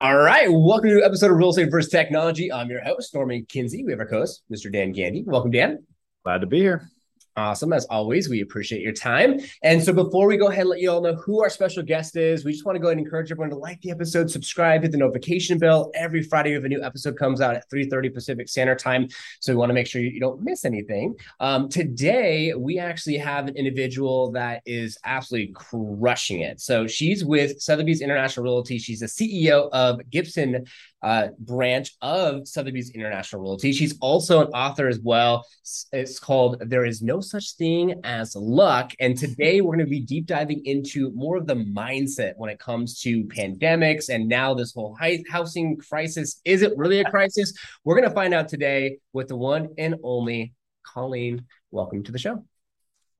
[0.00, 1.90] All right, welcome to episode of Real Estate vs.
[1.90, 2.52] Technology.
[2.52, 3.82] I'm your host, Norman Kinsey.
[3.82, 4.72] We have our co-host, Mr.
[4.72, 5.24] Dan Gandy.
[5.26, 5.84] Welcome, Dan.
[6.22, 6.88] Glad to be here.
[7.38, 7.72] Awesome.
[7.72, 9.38] As always, we appreciate your time.
[9.62, 12.16] And so before we go ahead and let you all know who our special guest
[12.16, 14.82] is, we just want to go ahead and encourage everyone to like the episode, subscribe,
[14.82, 15.92] hit the notification bell.
[15.94, 19.06] Every Friday, if a new episode comes out at 3.30 Pacific Standard Time.
[19.38, 21.14] So we want to make sure you don't miss anything.
[21.38, 26.60] Um, today, we actually have an individual that is absolutely crushing it.
[26.60, 28.78] So she's with Sotheby's International Realty.
[28.78, 30.66] She's the CEO of Gibson
[31.02, 33.72] uh, branch of Sotheby's International Realty.
[33.72, 35.46] She's also an author as well.
[35.92, 38.92] It's called There Is No Such Thing as Luck.
[38.98, 42.58] And today we're going to be deep diving into more of the mindset when it
[42.58, 44.96] comes to pandemics and now this whole
[45.30, 46.40] housing crisis.
[46.44, 47.52] Is it really a crisis?
[47.84, 50.54] We're going to find out today with the one and only
[50.84, 51.44] Colleen.
[51.70, 52.44] Welcome to the show.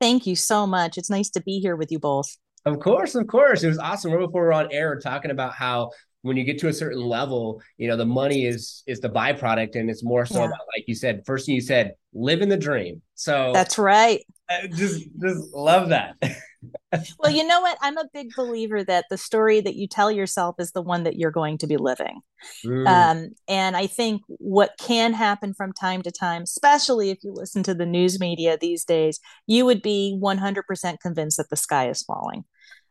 [0.01, 0.97] Thank you so much.
[0.97, 2.37] It's nice to be here with you both.
[2.65, 3.63] Of course, of course.
[3.63, 4.11] It was awesome.
[4.11, 5.91] Right before we are on air, talking about how
[6.21, 9.75] when you get to a certain level, you know, the money is is the byproduct,
[9.75, 10.45] and it's more so yeah.
[10.45, 13.01] about, like you said, first thing you said, living the dream.
[13.15, 14.21] So that's right.
[14.49, 16.15] I just just love that.
[17.19, 17.77] well, you know what?
[17.81, 21.15] I'm a big believer that the story that you tell yourself is the one that
[21.15, 22.19] you're going to be living.
[22.65, 22.87] Mm.
[22.87, 27.63] Um, and I think what can happen from time to time, especially if you listen
[27.63, 32.03] to the news media these days, you would be 100% convinced that the sky is
[32.03, 32.43] falling.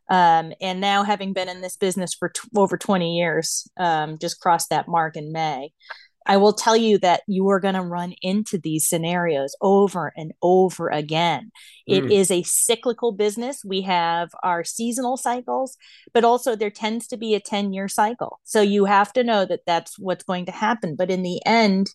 [0.08, 4.40] Um, and now, having been in this business for t- over 20 years, um, just
[4.40, 5.72] crossed that mark in May.
[6.28, 10.32] I will tell you that you are going to run into these scenarios over and
[10.42, 11.50] over again.
[11.88, 11.96] Mm.
[11.96, 13.64] It is a cyclical business.
[13.64, 15.78] We have our seasonal cycles,
[16.12, 18.40] but also there tends to be a 10 year cycle.
[18.44, 20.96] So you have to know that that's what's going to happen.
[20.96, 21.88] But in the end,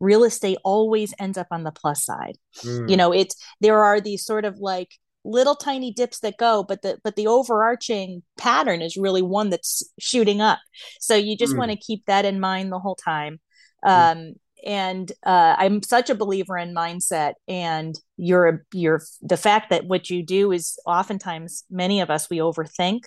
[0.00, 2.36] real estate always ends up on the plus side.
[2.64, 2.90] Mm.
[2.90, 4.90] You know, it's there are these sort of like
[5.26, 9.82] little tiny dips that go but the but the overarching pattern is really one that's
[9.98, 10.58] shooting up
[11.00, 11.58] so you just mm.
[11.58, 13.40] want to keep that in mind the whole time
[13.84, 13.90] mm.
[13.90, 19.86] um, and uh, i'm such a believer in mindset and you're you're the fact that
[19.86, 23.00] what you do is oftentimes many of us we overthink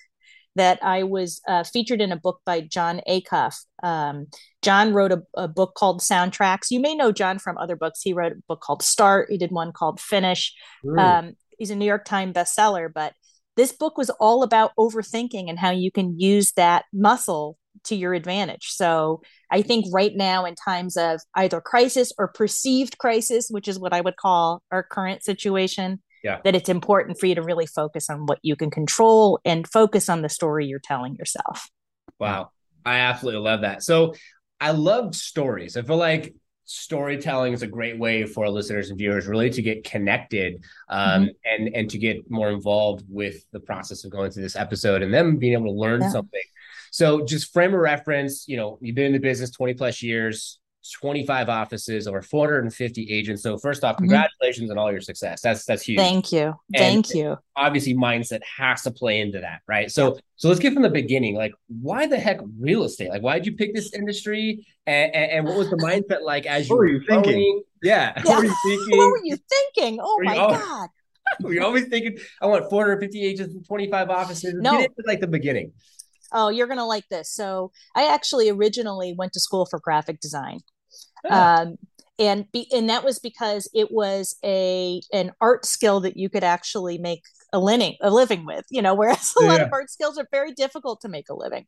[0.55, 3.55] that I was uh, featured in a book by Jon Acuff.
[3.81, 4.27] Um,
[4.61, 6.69] Jon wrote a, a, book called Soundtracks.
[6.69, 8.01] You may know Jon from other books.
[8.01, 9.29] He wrote a book called Start.
[9.29, 10.53] He did one called Finish.
[10.83, 10.99] Mm.
[10.99, 13.13] Um, he's a New York Times bestseller, but
[13.55, 18.13] this book was all about overthinking and how you can use that muscle to your
[18.13, 18.67] advantage.
[18.69, 19.21] So
[19.51, 23.93] I think right now, in times of either crisis or perceived crisis, which is what
[23.93, 26.39] I would call our current situation, yeah.
[26.43, 30.09] that it's important for you to really focus on what you can control and focus
[30.09, 31.69] on the story you're telling yourself.
[32.19, 32.51] Wow.
[32.85, 33.83] I absolutely love that.
[33.83, 34.15] So
[34.59, 35.77] I love stories.
[35.77, 36.33] I feel like
[36.69, 41.27] storytelling is a great way for listeners and viewers really to get connected um, mm-hmm.
[41.45, 45.11] and and to get more involved with the process of going through this episode and
[45.11, 46.09] them being able to learn yeah.
[46.09, 46.41] something
[46.91, 50.59] so just frame a reference you know you've been in the business 20 plus years
[50.87, 53.43] 25 offices, over 450 agents.
[53.43, 54.05] So first off, mm-hmm.
[54.05, 54.79] congratulations mm-hmm.
[54.79, 55.41] on all your success.
[55.41, 55.99] That's that's huge.
[55.99, 56.55] Thank you.
[56.73, 57.37] And Thank you.
[57.55, 59.91] Obviously, mindset has to play into that, right?
[59.91, 60.21] So yeah.
[60.37, 61.35] so let's get from the beginning.
[61.35, 63.09] Like, why the heck real estate?
[63.09, 64.65] Like, why did you pick this industry?
[64.87, 67.23] And, and, and what was the mindset like as you what were you growing?
[67.23, 67.63] thinking?
[67.83, 68.13] Yeah.
[68.15, 68.23] yeah.
[68.25, 68.97] What were you thinking?
[68.97, 69.99] what were you thinking?
[70.01, 70.89] Oh my always, god.
[71.41, 74.55] We're always thinking, I want 450 agents and 25 offices.
[74.55, 74.71] No.
[74.71, 75.73] Get into like the beginning
[76.33, 77.31] oh you're gonna like this.
[77.31, 80.59] So i actually originally went to school for graphic design.
[81.25, 81.35] Oh.
[81.35, 81.77] um,
[82.17, 86.43] and be, and that was because it was a an art skill that you could
[86.43, 87.23] actually make
[87.53, 89.49] a living a living with you know whereas a yeah.
[89.49, 91.65] lot of art skills are very difficult to make a living.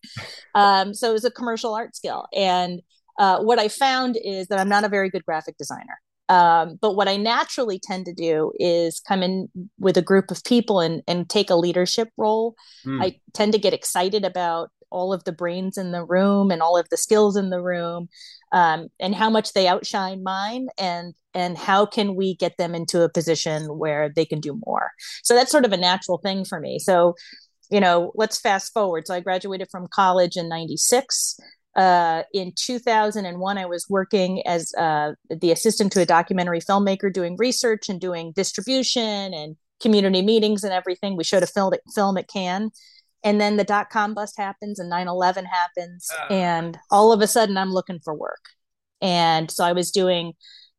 [0.56, 2.28] Um, so it was a commercial art skill.
[2.36, 2.82] And
[3.20, 6.00] uh, what i found is that i'm not a very good graphic designer
[6.32, 10.42] um, but what I naturally tend to do is come in with a group of
[10.46, 12.56] people and, and take a leadership role.
[12.86, 13.04] Mm.
[13.04, 16.78] I tend to get excited about all of the brains in the room and all
[16.78, 18.08] of the skills in the room
[18.54, 23.02] um, and how much they outshine mine and and how can we get them into
[23.04, 24.92] a position where they can do more
[25.24, 27.16] so that's sort of a natural thing for me so
[27.70, 31.38] you know let's fast forward so i graduated from college in 96
[31.76, 37.36] uh, in 2001, I was working as uh, the assistant to a documentary filmmaker doing
[37.38, 41.16] research and doing distribution and community meetings and everything.
[41.16, 42.72] We showed a film at, film at Cannes.
[43.24, 46.10] And then the dot com bust happens and 9 11 happens.
[46.12, 46.34] Uh.
[46.34, 48.44] And all of a sudden, I'm looking for work.
[49.02, 50.34] And so I was doing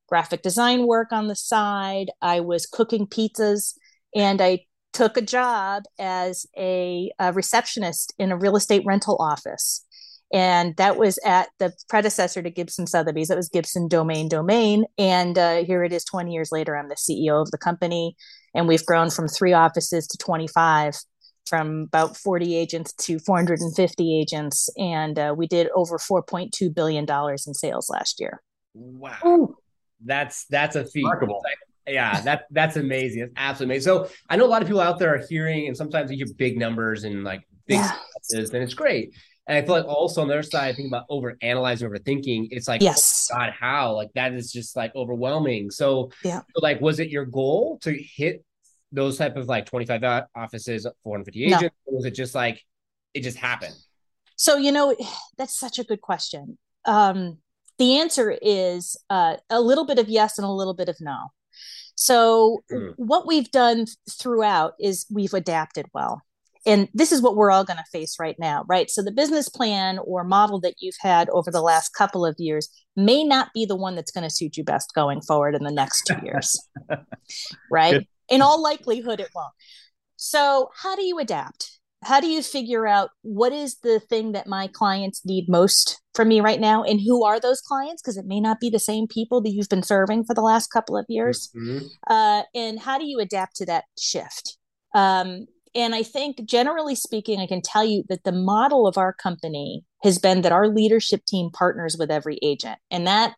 [0.09, 3.75] graphic design work on the side, I was cooking pizzas,
[4.15, 9.87] and I took a job as a, a receptionist in a real estate rental office
[10.32, 13.29] and that was at the predecessor to Gibson Sotheby's.
[13.29, 16.76] That was Gibson Domain Domain, and uh, here it is, 20 years later.
[16.76, 18.17] I'm the CEO of the company,
[18.55, 20.96] and we've grown from three offices to 25.
[21.46, 24.70] from about 40 agents to 450 agents.
[24.79, 28.40] And uh, we did over $4.2 billion in sales last year.
[28.75, 29.19] Wow.
[29.26, 29.56] Ooh.
[30.05, 31.05] That's that's a feat.
[31.05, 31.43] Remarkable.
[31.87, 33.20] Yeah, that that's amazing.
[33.20, 33.93] That's absolutely amazing.
[33.93, 36.26] So I know a lot of people out there are hearing, and sometimes they hear
[36.37, 37.93] big numbers and like big yeah.
[38.14, 39.14] successes, and it's great.
[39.53, 42.49] And I feel like also on the other side, I think about over analyzing, overthinking.
[42.53, 43.93] It's like, yes, oh God, how?
[43.93, 45.71] Like that is just like overwhelming.
[45.71, 48.47] So, yeah, so like, was it your goal to hit
[48.93, 51.63] those type of like 25 offices, 450 agents?
[51.63, 51.69] No.
[51.85, 52.63] Or was it just like
[53.13, 53.75] it just happened?
[54.37, 54.97] So, you know,
[55.37, 56.57] that's such a good question.
[56.87, 57.37] Um,
[57.77, 61.27] the answer is uh, a little bit of yes and a little bit of no.
[61.95, 62.95] So, mm.
[62.97, 66.23] what we've done throughout is we've adapted well
[66.67, 68.91] and this is what we're all going to face right now right?
[68.91, 72.69] So the business plan or model that you've had over the last couple of years
[72.97, 75.73] may not be the one that's going to suit you best going forward in the
[75.73, 76.59] next two years
[77.70, 77.93] right?
[77.94, 78.06] Good.
[78.29, 79.53] in all likelihood it won't.
[80.17, 81.81] So how do you adapt?
[82.05, 86.29] How do you figure out what is the thing that my clients need most from
[86.29, 88.03] me right now and who are those clients?
[88.03, 90.69] Because it may not be the same people that you've been serving for the last
[90.69, 91.50] couple of years.
[91.56, 91.87] Mm-hmm.
[92.08, 94.58] uh, and how do you adapt to that shift?
[94.94, 99.13] Um, and I think, generally speaking, I can tell you that the model of our
[99.13, 102.79] company has been that our leadership team partners with every agent.
[102.91, 103.35] And that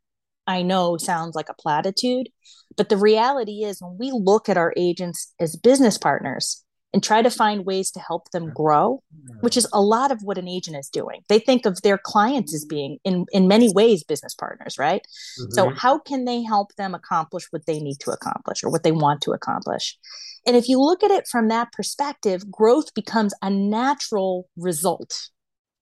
[0.46, 2.28] I know sounds like a platitude,
[2.76, 6.63] but the reality is when we look at our agents as business partners
[6.94, 9.02] and try to find ways to help them grow,
[9.40, 11.22] which is a lot of what an agent is doing.
[11.28, 15.02] They think of their clients as being in in many ways business partners, right?
[15.40, 15.50] Mm-hmm.
[15.50, 18.92] So how can they help them accomplish what they need to accomplish or what they
[18.92, 19.98] want to accomplish?
[20.46, 25.30] And if you look at it from that perspective, growth becomes a natural result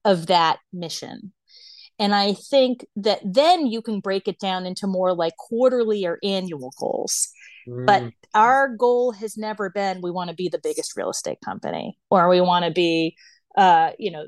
[0.06, 1.32] of that mission.
[1.98, 6.18] And I think that then you can break it down into more like quarterly or
[6.24, 7.28] annual goals.
[7.68, 7.86] Mm.
[7.86, 8.04] But
[8.34, 12.28] our goal has never been we want to be the biggest real estate company or
[12.28, 13.16] we want to be,
[13.56, 14.26] uh, you know,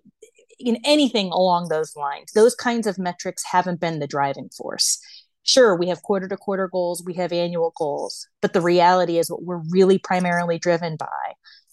[0.60, 2.32] in anything along those lines.
[2.32, 5.00] Those kinds of metrics haven't been the driving force
[5.44, 9.30] sure we have quarter to quarter goals we have annual goals but the reality is
[9.30, 11.06] what we're really primarily driven by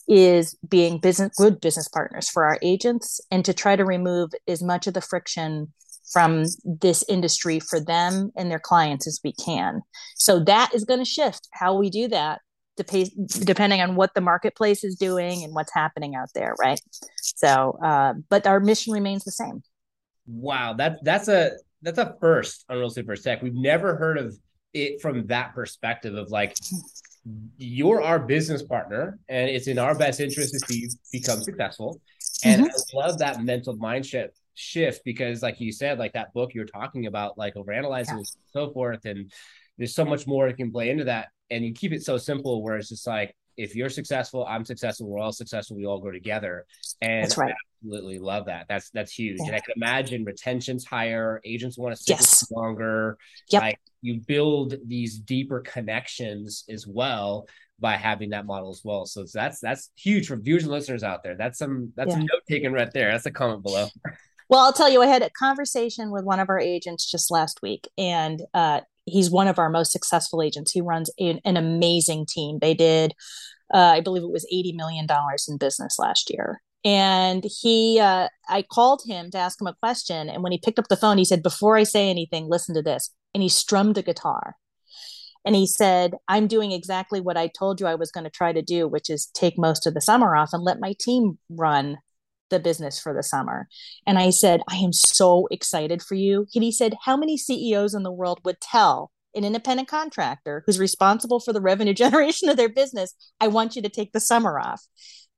[0.08, 4.62] is being business good business partners for our agents and to try to remove as
[4.62, 5.72] much of the friction
[6.12, 9.82] from this industry for them and their clients as we can
[10.16, 12.40] so that is going to shift how we do that
[13.44, 16.82] depending on what the marketplace is doing and what's happening out there right
[17.22, 19.62] so uh, but our mission remains the same
[20.28, 21.52] wow that that's a
[21.82, 23.24] that's a first on Real Estate vs.
[23.24, 23.42] Tech.
[23.42, 24.38] We've never heard of
[24.74, 26.56] it from that perspective of like
[27.58, 32.02] you're our business partner and it's in our best interest to see you become successful.
[32.44, 32.98] And mm-hmm.
[33.00, 34.30] I love that mental mindset
[34.62, 38.18] shift because like you said, like that book you're talking about, like overanalyzing yeah.
[38.18, 39.06] and so forth.
[39.06, 39.32] And
[39.78, 41.30] there's so much more that can play into that.
[41.50, 45.08] And you keep it so simple where it's just like if you're successful, I'm successful,
[45.08, 46.66] we're all successful, we all go together.
[47.02, 47.52] And that's right.
[47.52, 48.68] I absolutely love that.
[48.70, 49.38] That's that's huge.
[49.40, 49.48] Yeah.
[49.48, 52.50] And I can imagine retention's higher, agents want to stick yes.
[52.52, 53.18] longer.
[53.50, 53.62] Yep.
[53.62, 57.48] Like you build these deeper connections as well
[57.80, 59.06] by having that model as well.
[59.06, 61.36] So that's that's huge for viewers and listeners out there.
[61.36, 62.18] That's some that's yeah.
[62.18, 63.12] a note taken right there.
[63.12, 63.88] That's a comment below.
[64.52, 67.62] Well, I'll tell you, I had a conversation with one of our agents just last
[67.62, 70.74] week, and uh, he's one of our most successful agents.
[70.74, 72.60] He runs an amazing team.
[72.60, 73.14] They did,
[73.74, 75.08] uh, I believe it was $80 million
[75.48, 76.62] in business last year.
[76.84, 80.30] And he, uh, I called him to ask him a question.
[80.30, 82.82] And when he picked up the phone, he said, Before I say anything, listen to
[82.82, 83.10] this.
[83.34, 84.56] And he strummed a guitar.
[85.46, 88.52] And he said, I'm doing exactly what I told you I was going to try
[88.52, 92.00] to do, which is take most of the summer off and let my team run
[92.52, 93.68] the business for the summer.
[94.06, 96.46] And I said, I am so excited for you.
[96.54, 100.78] And he said, How many CEOs in the world would tell an independent contractor who's
[100.78, 104.60] responsible for the revenue generation of their business, I want you to take the summer
[104.60, 104.82] off?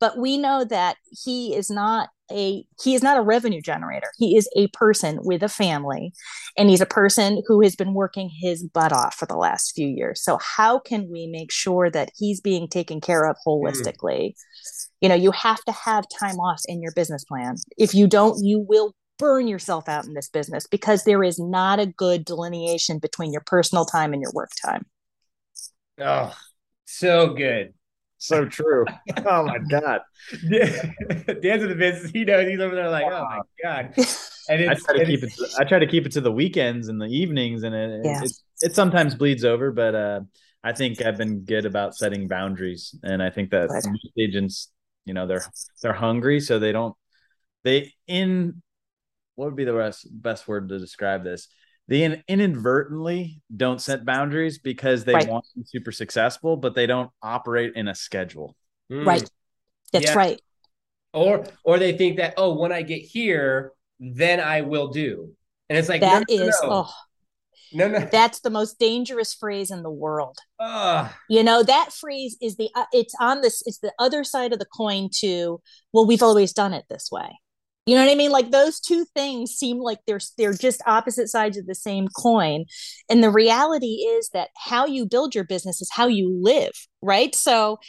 [0.02, 4.08] But we know that he is not a he is not a revenue generator.
[4.18, 6.14] He is a person with a family
[6.58, 9.88] and he's a person who has been working his butt off for the last few
[9.88, 10.24] years.
[10.24, 14.30] So how can we make sure that he's being taken care of holistically?
[14.30, 14.34] Mm
[15.04, 18.44] you know you have to have time off in your business plan if you don't
[18.44, 22.98] you will burn yourself out in this business because there is not a good delineation
[22.98, 24.86] between your personal time and your work time
[26.00, 26.34] oh
[26.86, 27.74] so good
[28.26, 28.86] so true
[29.26, 30.02] oh my god
[30.32, 33.94] dan's in the business he knows he's over there like oh my god
[34.50, 35.34] and I try to keep it.
[35.34, 38.24] To, I try to keep it to the weekends and the evenings, and it, yeah.
[38.24, 39.72] it, it sometimes bleeds over.
[39.72, 40.20] But uh,
[40.62, 43.70] I think I've been good about setting boundaries, and I think that
[44.20, 44.70] agents
[45.06, 45.46] you know they're
[45.82, 46.96] they're hungry so they don't
[47.64, 48.62] they in
[49.36, 51.48] what would be the best best word to describe this
[51.88, 55.28] they in, inadvertently don't set boundaries because they right.
[55.28, 58.56] want to be super successful but they don't operate in a schedule
[58.92, 59.06] mm.
[59.06, 59.30] right
[59.94, 60.14] that's yeah.
[60.16, 60.42] right
[61.14, 65.32] Or or they think that oh, when I get here, then I will do.
[65.70, 66.70] And it's like that no, is no.
[66.72, 66.94] oh
[67.72, 68.08] no, no.
[68.12, 70.38] That's the most dangerous phrase in the world.
[70.60, 74.54] Uh, you know, that phrase is the uh, it's on this it's the other side
[74.54, 75.62] of the coin to
[75.94, 77.30] well, we've always done it this way.
[77.86, 78.32] You know what I mean?
[78.32, 82.66] Like those two things seem like they're they're just opposite sides of the same coin.
[83.10, 86.72] And the reality is that how you build your business is how you live,
[87.02, 87.36] right?
[87.36, 87.80] So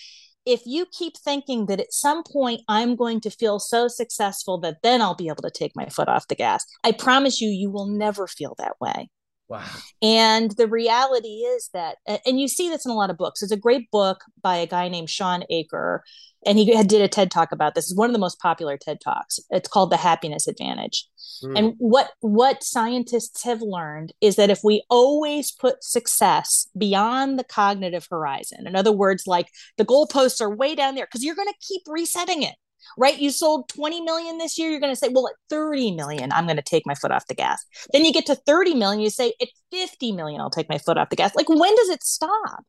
[0.46, 4.78] if you keep thinking that at some point I'm going to feel so successful that
[4.82, 7.70] then I'll be able to take my foot off the gas, I promise you, you
[7.70, 9.08] will never feel that way.
[9.48, 9.64] Wow.
[10.02, 13.42] And the reality is that, and you see this in a lot of books.
[13.42, 16.02] It's a great book by a guy named Shawn Achor,
[16.46, 17.90] and he did a TED talk about this.
[17.90, 19.38] It's one of the most popular TED talks.
[19.50, 21.06] It's called The Happiness Advantage.
[21.42, 21.58] Mm.
[21.58, 27.44] And what what scientists have learned is that if we always put success beyond the
[27.44, 31.48] cognitive horizon, in other words, like the goalposts are way down there, because you're going
[31.48, 32.54] to keep resetting it
[32.96, 33.18] right?
[33.18, 34.70] You sold 20 million this year.
[34.70, 37.26] You're going to say, well, at 30 million, I'm going to take my foot off
[37.26, 37.64] the gas.
[37.92, 40.98] Then you get to 30 million, you say, at 50 million, I'll take my foot
[40.98, 41.34] off the gas.
[41.34, 42.64] Like, when does it stop?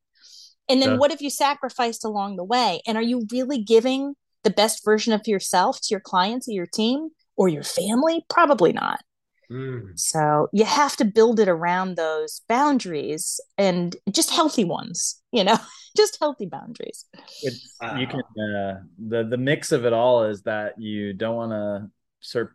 [0.70, 0.98] And then yeah.
[0.98, 2.82] what have you sacrificed along the way?
[2.88, 6.68] And are you really giving the best version of yourself to your clients or your
[6.68, 8.26] team or your family?
[8.30, 9.00] Probably not.
[9.52, 9.98] Mm.
[10.00, 15.58] So you have to build it around those boundaries and just healthy ones, you know,
[15.98, 17.06] just healthy boundaries.
[17.44, 21.52] It's, you can uh, the the mix of it all is that you don't want
[21.52, 21.90] to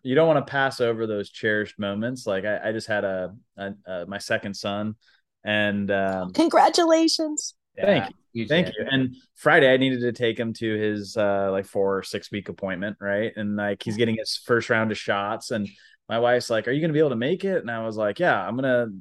[0.02, 2.26] you don't want to pass over those cherished moments.
[2.26, 4.97] Like I, I just had a, a, a, my second son,
[5.45, 7.55] and um, congratulations.
[7.77, 8.15] Yeah, thank you.
[8.33, 8.87] You Thank you.
[8.89, 12.49] And Friday, I needed to take him to his uh, like four or six week
[12.49, 13.33] appointment, right?
[13.35, 15.69] And like he's getting his first round of shots, and
[16.09, 17.97] my wife's like, "Are you going to be able to make it?" And I was
[17.97, 18.93] like, "Yeah, I'm going to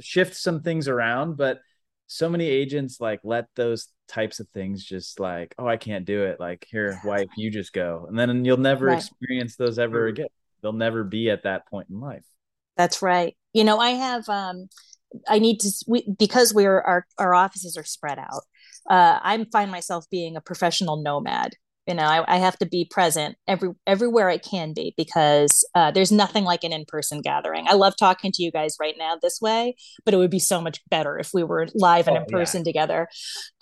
[0.00, 1.58] shift some things around." But
[2.06, 6.22] so many agents like let those types of things just like, "Oh, I can't do
[6.24, 8.98] it." Like, here, wife, you just go, and then you'll never right.
[8.98, 10.12] experience those ever mm-hmm.
[10.12, 10.28] again.
[10.62, 12.24] They'll never be at that point in life.
[12.76, 13.36] That's right.
[13.52, 14.68] You know, I have um
[15.28, 18.42] I need to we, because we're our our offices are spread out.
[18.88, 21.54] Uh, I find myself being a professional nomad
[21.86, 25.90] you know I, I, have to be present every everywhere i can be because uh,
[25.90, 29.40] there's nothing like an in-person gathering i love talking to you guys right now this
[29.40, 32.26] way but it would be so much better if we were live and oh, in
[32.26, 32.64] person yeah.
[32.64, 33.08] together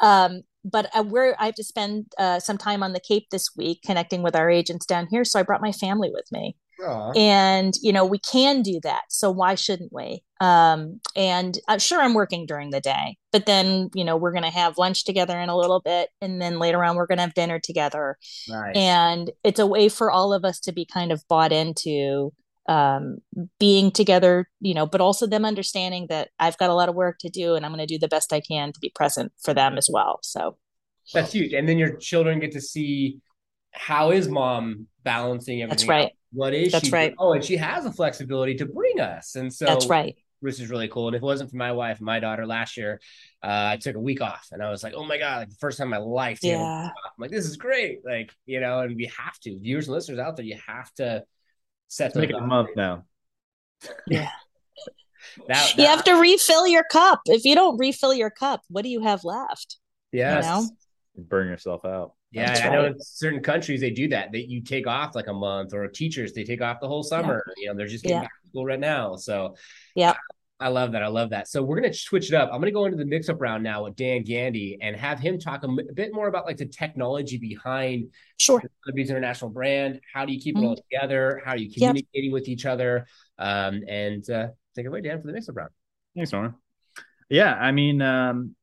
[0.00, 3.50] um, but uh, we're i have to spend uh, some time on the cape this
[3.56, 7.16] week connecting with our agents down here so i brought my family with me Aww.
[7.16, 12.00] and you know we can do that so why shouldn't we um and i'm sure
[12.00, 15.38] i'm working during the day but then you know we're going to have lunch together
[15.38, 18.17] in a little bit and then later on we're going to have dinner together
[18.49, 18.75] nice.
[18.75, 22.33] and it's a way for all of us to be kind of bought into
[22.69, 23.19] um
[23.61, 27.17] being together you know but also them understanding that i've got a lot of work
[27.21, 29.55] to do and i'm going to do the best i can to be present for
[29.55, 30.57] them as well so
[31.12, 33.19] that's huge and then your children get to see
[33.71, 36.93] how is mom balancing everything that's right what is That's she?
[36.93, 37.14] right.
[37.17, 39.37] Oh, and she has a flexibility to bring us.
[39.37, 40.17] And so That's right.
[40.44, 41.06] Which is really cool.
[41.06, 43.00] And if it wasn't for my wife and my daughter last year,
[43.42, 45.56] uh, I took a week off and I was like, oh my God, like the
[45.56, 46.40] first time in my life.
[46.42, 46.90] Yeah.
[46.94, 48.00] I'm like, this is great.
[48.04, 51.24] Like, you know, and we have to, viewers and listeners out there, you have to
[51.88, 53.04] set Make it a month now.
[54.06, 54.28] Yeah.
[55.48, 57.22] that, that, you have to refill your cup.
[57.24, 59.78] If you don't refill your cup, what do you have left?
[60.12, 60.36] Yeah.
[60.36, 60.68] You know?
[61.16, 62.12] burn yourself out.
[62.34, 62.64] Yeah, right.
[62.64, 64.32] I know in certain countries they do that.
[64.32, 67.44] That you take off like a month, or teachers they take off the whole summer.
[67.46, 67.62] Yeah.
[67.62, 68.22] You know, they're just getting yeah.
[68.22, 69.14] back to school right now.
[69.14, 69.54] So
[69.94, 70.14] yeah,
[70.61, 71.02] I, I love that.
[71.02, 71.49] I love that.
[71.49, 72.50] So we're gonna switch it up.
[72.52, 75.38] I'm gonna go into the mix up round now with Dan Gandy and have him
[75.38, 80.00] talk a, m- a bit more about like the technology behind sure Sotheby's International brand.
[80.12, 80.64] How do you keep mm-hmm.
[80.64, 81.42] it all together?
[81.44, 82.32] How are you communicating yep.
[82.32, 83.06] with each other?
[83.38, 85.70] Um, and uh, take it away, Dan, for the mix up round.
[86.14, 86.54] Thanks, Norman.
[87.28, 88.54] Yeah, I mean, um,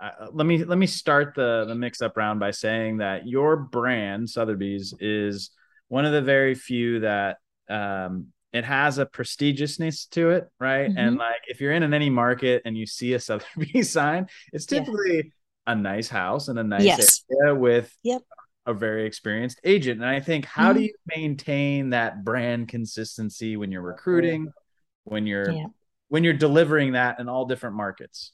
[0.00, 3.56] uh, let me let me start the the mix up round by saying that your
[3.56, 5.50] brand Sotheby's is
[5.88, 10.88] one of the very few that um, it has a prestigiousness to it, right?
[10.88, 10.98] Mm-hmm.
[10.98, 14.66] And like if you're in, in any market and you see a Sotheby's sign, it's
[14.66, 15.22] typically yeah.
[15.66, 17.24] a nice house and a nice yes.
[17.30, 18.22] area with yep.
[18.66, 20.00] a very experienced agent.
[20.00, 20.78] And I think how mm-hmm.
[20.78, 24.52] do you maintain that brand consistency when you're recruiting,
[25.04, 25.66] when you're yeah.
[26.08, 28.32] when you're delivering that in all different markets?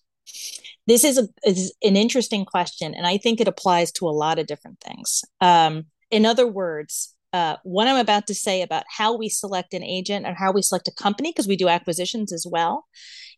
[0.86, 4.38] this is, a, is an interesting question, and I think it applies to a lot
[4.38, 5.22] of different things.
[5.40, 9.82] Um, in other words, uh, what I'm about to say about how we select an
[9.82, 12.86] agent and how we select a company, because we do acquisitions as well,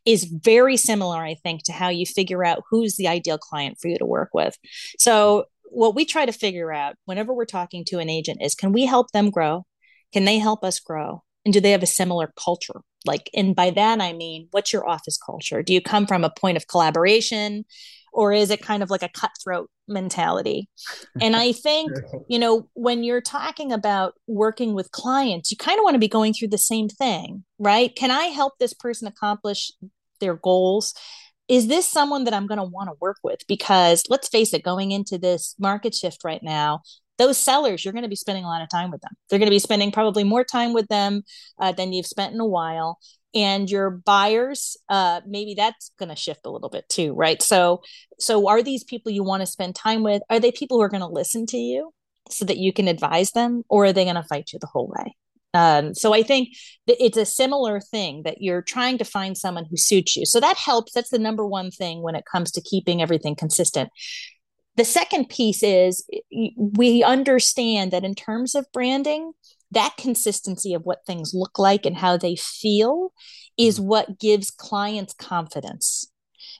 [0.04, 3.88] is very similar, I think, to how you figure out who's the ideal client for
[3.88, 4.56] you to work with.
[4.98, 8.72] So, what we try to figure out whenever we're talking to an agent is can
[8.72, 9.64] we help them grow?
[10.12, 11.22] Can they help us grow?
[11.44, 12.82] And do they have a similar culture?
[13.04, 16.30] like and by that i mean what's your office culture do you come from a
[16.30, 17.64] point of collaboration
[18.14, 20.68] or is it kind of like a cutthroat mentality?
[21.20, 21.92] And i think
[22.28, 26.08] you know when you're talking about working with clients you kind of want to be
[26.08, 27.94] going through the same thing right?
[27.94, 29.72] Can i help this person accomplish
[30.20, 30.94] their goals?
[31.46, 33.40] Is this someone that i'm going to want to work with?
[33.46, 36.80] Because let's face it going into this market shift right now
[37.18, 39.12] those sellers you're going to be spending a lot of time with them.
[39.28, 41.22] They're going to be spending probably more time with them
[41.60, 42.98] uh, than you've spent in a while
[43.34, 47.42] and your buyers uh, maybe that's going to shift a little bit too right?
[47.42, 47.82] So
[48.18, 50.88] so are these people you want to spend time with are they people who are
[50.88, 51.92] going to listen to you
[52.30, 54.92] so that you can advise them or are they going to fight you the whole
[54.96, 55.14] way?
[55.52, 56.48] Um, so i think
[56.88, 60.26] it's a similar thing that you're trying to find someone who suits you.
[60.26, 63.90] So that helps that's the number one thing when it comes to keeping everything consistent.
[64.76, 66.04] The second piece is
[66.56, 69.32] we understand that in terms of branding,
[69.74, 73.12] that consistency of what things look like and how they feel
[73.56, 73.88] is mm-hmm.
[73.88, 76.10] what gives clients confidence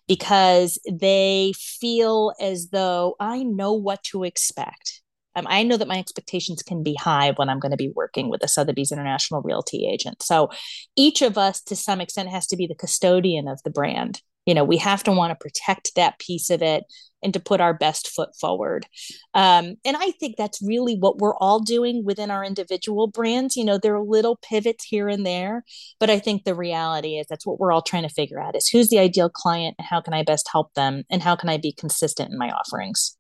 [0.07, 5.01] because they feel as though I know what to expect.
[5.37, 8.31] Um, I know that my expectations can be high when I'm going to be working
[8.31, 10.23] with a Sotheby's International Realty agent.
[10.23, 10.51] So
[10.97, 14.55] each of us, to some extent, has to be the custodian of the brand you
[14.55, 16.85] know we have to want to protect that piece of it
[17.23, 18.87] and to put our best foot forward.
[19.33, 23.57] Um, and i think that's really what we're all doing within our individual brands.
[23.57, 25.65] You know there are little pivots here and there
[25.99, 28.69] but i think the reality is that's what we're all trying to figure out is
[28.69, 31.57] who's the ideal client and how can i best help them and how can i
[31.57, 33.17] be consistent in my offerings?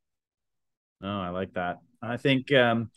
[1.02, 1.78] Oh i like that.
[2.02, 2.90] I think um,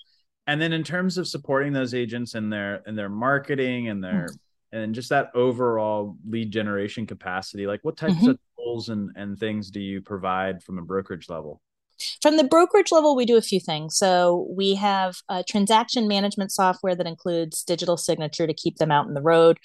[0.47, 4.27] and then in terms of supporting those agents and their and their marketing and their
[4.29, 4.37] mm
[4.77, 8.29] and just that overall lead generation capacity like what types mm-hmm.
[8.29, 11.61] of tools and, and things do you provide from a brokerage level
[12.21, 13.97] from the brokerage level, we do a few things.
[13.97, 19.07] So we have a transaction management software that includes digital signature to keep them out
[19.07, 19.59] in the road.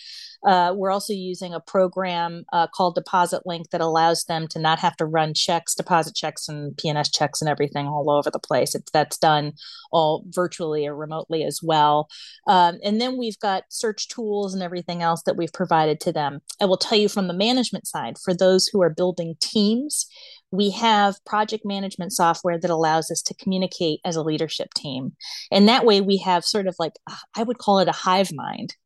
[0.44, 4.80] Uh, we're also using a program uh, called Deposit Link that allows them to not
[4.80, 8.74] have to run checks, deposit checks, and PNS checks and everything all over the place.
[8.74, 9.52] It's that's done
[9.92, 12.08] all virtually or remotely as well.
[12.48, 16.40] Um, and then we've got search tools and everything else that we've provided to them.
[16.60, 20.06] I will tell you from the management side, for those who are building teams,
[20.52, 25.16] we have project management software that allows us to communicate as a leadership team.
[25.50, 28.30] And that way we have sort of like, uh, I would call it a hive
[28.32, 28.76] mind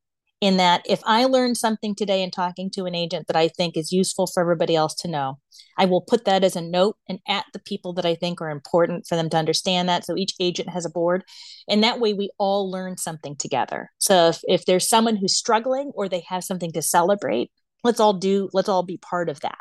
[0.40, 3.76] in that if I learn something today in talking to an agent that I think
[3.76, 5.38] is useful for everybody else to know,
[5.78, 8.50] I will put that as a note and at the people that I think are
[8.50, 10.04] important for them to understand that.
[10.04, 11.24] So each agent has a board.
[11.68, 13.90] And that way we all learn something together.
[13.98, 17.50] So if, if there's someone who's struggling or they have something to celebrate,
[17.86, 19.58] let's all do, let's all be part of that.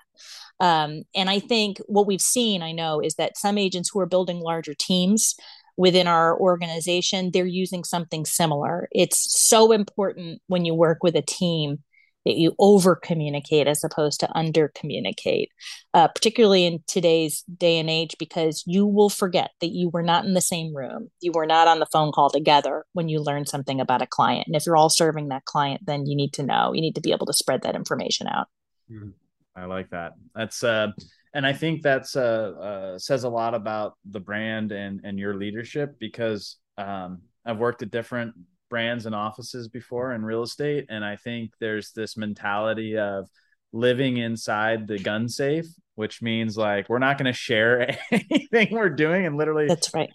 [0.59, 4.05] Um, and I think what we've seen, I know, is that some agents who are
[4.05, 5.35] building larger teams
[5.77, 8.87] within our organization, they're using something similar.
[8.91, 11.83] It's so important when you work with a team
[12.25, 15.51] that you over communicate as opposed to under communicate,
[15.93, 20.25] uh, particularly in today's day and age, because you will forget that you were not
[20.25, 21.09] in the same room.
[21.21, 24.47] You were not on the phone call together when you learn something about a client.
[24.47, 27.01] And if you're all serving that client, then you need to know, you need to
[27.01, 28.47] be able to spread that information out.
[28.91, 29.09] Mm-hmm.
[29.55, 30.13] I like that.
[30.33, 30.91] That's uh,
[31.33, 35.35] and I think that's uh, uh, says a lot about the brand and and your
[35.35, 38.35] leadership because um, I've worked at different
[38.69, 43.27] brands and offices before in real estate, and I think there's this mentality of
[43.71, 48.89] living inside the gun safe which means like we're not going to share anything we're
[48.89, 50.09] doing and literally that's right.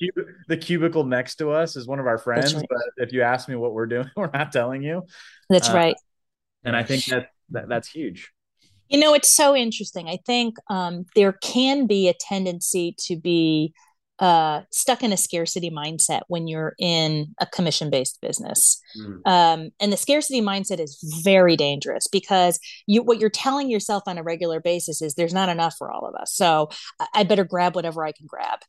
[0.49, 2.65] the cubicle next to us is one of our friends right.
[2.69, 5.03] but if you ask me what we're doing we're not telling you.
[5.49, 5.97] That's uh, right.
[6.65, 8.31] and i think that, that that's huge.
[8.89, 10.09] You know, it's so interesting.
[10.09, 13.73] I think um, there can be a tendency to be
[14.21, 18.81] uh, stuck in a scarcity mindset when you're in a commission based business.
[18.99, 19.27] Mm.
[19.27, 24.19] Um, and the scarcity mindset is very dangerous because you, what you're telling yourself on
[24.19, 26.35] a regular basis is there's not enough for all of us.
[26.35, 26.69] So
[27.15, 28.61] I better grab whatever I can grab.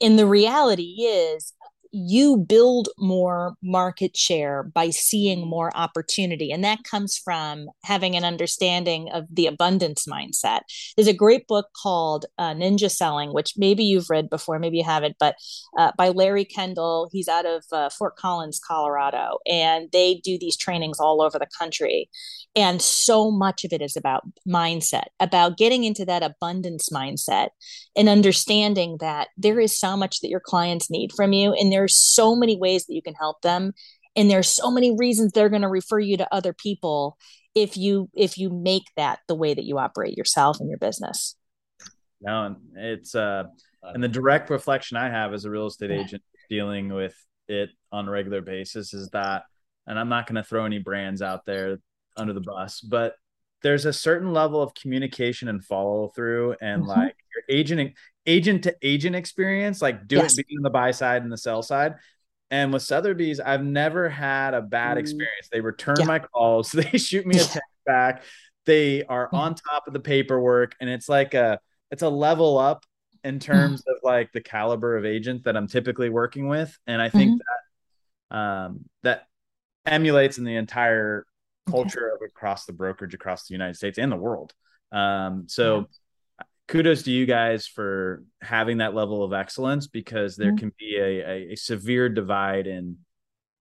[0.00, 1.52] And the reality is,
[1.92, 6.52] you build more market share by seeing more opportunity.
[6.52, 10.60] And that comes from having an understanding of the abundance mindset.
[10.96, 14.84] There's a great book called uh, Ninja Selling, which maybe you've read before, maybe you
[14.84, 15.34] haven't, but
[15.78, 17.08] uh, by Larry Kendall.
[17.12, 19.38] He's out of uh, Fort Collins, Colorado.
[19.46, 22.08] And they do these trainings all over the country.
[22.56, 27.50] And so much of it is about mindset, about getting into that abundance mindset
[27.96, 31.52] and understanding that there is so much that your clients need from you.
[31.52, 33.72] And there's so many ways that you can help them.
[34.14, 37.16] And there's so many reasons they're going to refer you to other people
[37.54, 41.36] if you if you make that the way that you operate yourself and your business.
[42.20, 43.44] No, it's uh
[43.82, 47.14] and the direct reflection I have as a real estate agent dealing with
[47.48, 49.44] it on a regular basis is that
[49.86, 51.78] and I'm not going to throw any brands out there
[52.16, 53.14] under the bus, but
[53.62, 56.90] there's a certain level of communication and follow through and mm-hmm.
[56.90, 57.94] like your agent
[58.30, 60.36] agent to agent experience, like doing yes.
[60.36, 61.96] the buy side and the sell side.
[62.50, 65.00] And with Sotheby's, I've never had a bad mm.
[65.00, 65.48] experience.
[65.50, 66.06] They return yeah.
[66.06, 68.22] my calls, they shoot me a text back,
[68.66, 69.34] they are mm.
[69.34, 72.84] on top of the paperwork, and it's like a it's a level up
[73.24, 73.40] in mm.
[73.40, 73.92] terms mm.
[73.92, 76.76] of like the caliber of agent that I'm typically working with.
[76.86, 77.38] And I think mm-hmm.
[78.30, 79.26] that um that
[79.86, 81.26] emulates in the entire
[81.68, 82.24] culture okay.
[82.24, 84.54] of across the brokerage across the United States and the world.
[84.92, 85.88] Um, so
[86.70, 90.56] kudos to you guys for having that level of excellence because there mm-hmm.
[90.56, 92.96] can be a, a, a, severe divide in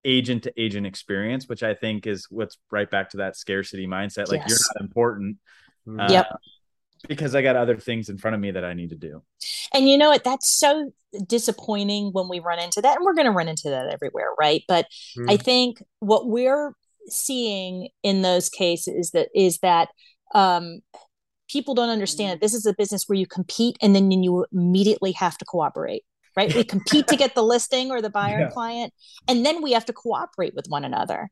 [0.06, 4.30] agent to agent experience, which I think is what's right back to that scarcity mindset.
[4.30, 4.50] Like yes.
[4.50, 5.38] you're not important.
[5.88, 6.28] Uh, yep.
[7.08, 9.24] Because I got other things in front of me that I need to do.
[9.74, 10.24] And you know what?
[10.24, 10.91] That's so
[11.26, 12.98] disappointing when we run into that.
[12.98, 14.63] And we're going to run into that everywhere, right?
[14.67, 14.86] But
[15.17, 15.32] mm-hmm.
[15.32, 16.76] I think what we're
[17.08, 19.89] seeing in those cases that is that
[20.36, 20.82] um,
[21.49, 22.33] people don't understand mm-hmm.
[22.35, 26.03] that this is a business where you compete and then you immediately have to cooperate
[26.39, 26.55] right?
[26.55, 28.49] We compete to get the listing or the buyer yeah.
[28.49, 28.93] client
[29.27, 31.29] and then we have to cooperate with one another.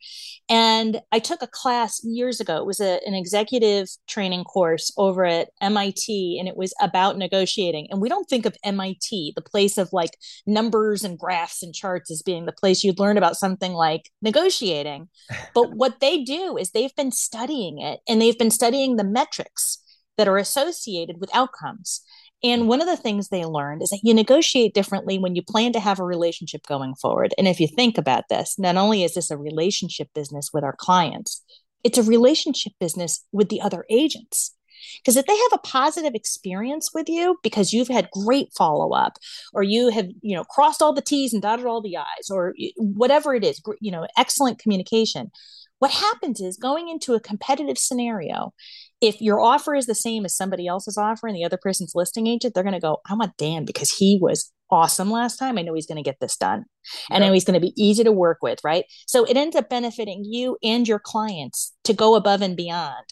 [0.49, 2.57] And i took a class years ago.
[2.57, 7.87] It was a, an executive training course over at mit and it was about negotiating.
[7.89, 12.11] And we don't think of mit the place of like numbers and graphs and charts
[12.11, 15.07] as being the place you'd learn about something like negotiating.
[15.53, 19.79] But what they do is they've been studying it and they've been studying the metrics
[20.17, 22.01] that are associated with outcomes.
[22.43, 22.67] And hmm.
[22.67, 25.79] one of the things they learned is that you negotiate differently when you plan to
[25.79, 27.33] have a relationship going forward.
[27.37, 30.75] And if you think about this, not only is this a relationship business with our
[30.77, 31.43] clients,
[31.83, 34.53] it's a relationship business with the other agents.
[34.97, 39.17] Because if they have a positive experience with you because you've had great follow up
[39.53, 42.53] or you have, you know, crossed all the T's and dotted all the I's or
[42.77, 45.31] whatever it is, you know, excellent communication,
[45.79, 48.53] what happens is going into a competitive scenario,
[48.99, 52.27] if your offer is the same as somebody else's offer and the other person's listing
[52.27, 55.57] agent, they're going to go, I want Dan because he was awesome last time.
[55.57, 56.65] I know he's going to get this done.
[57.09, 58.85] and I know he's going to be easy to work with, right?
[59.05, 63.05] So it ends up benefiting you and your clients to go above and beyond.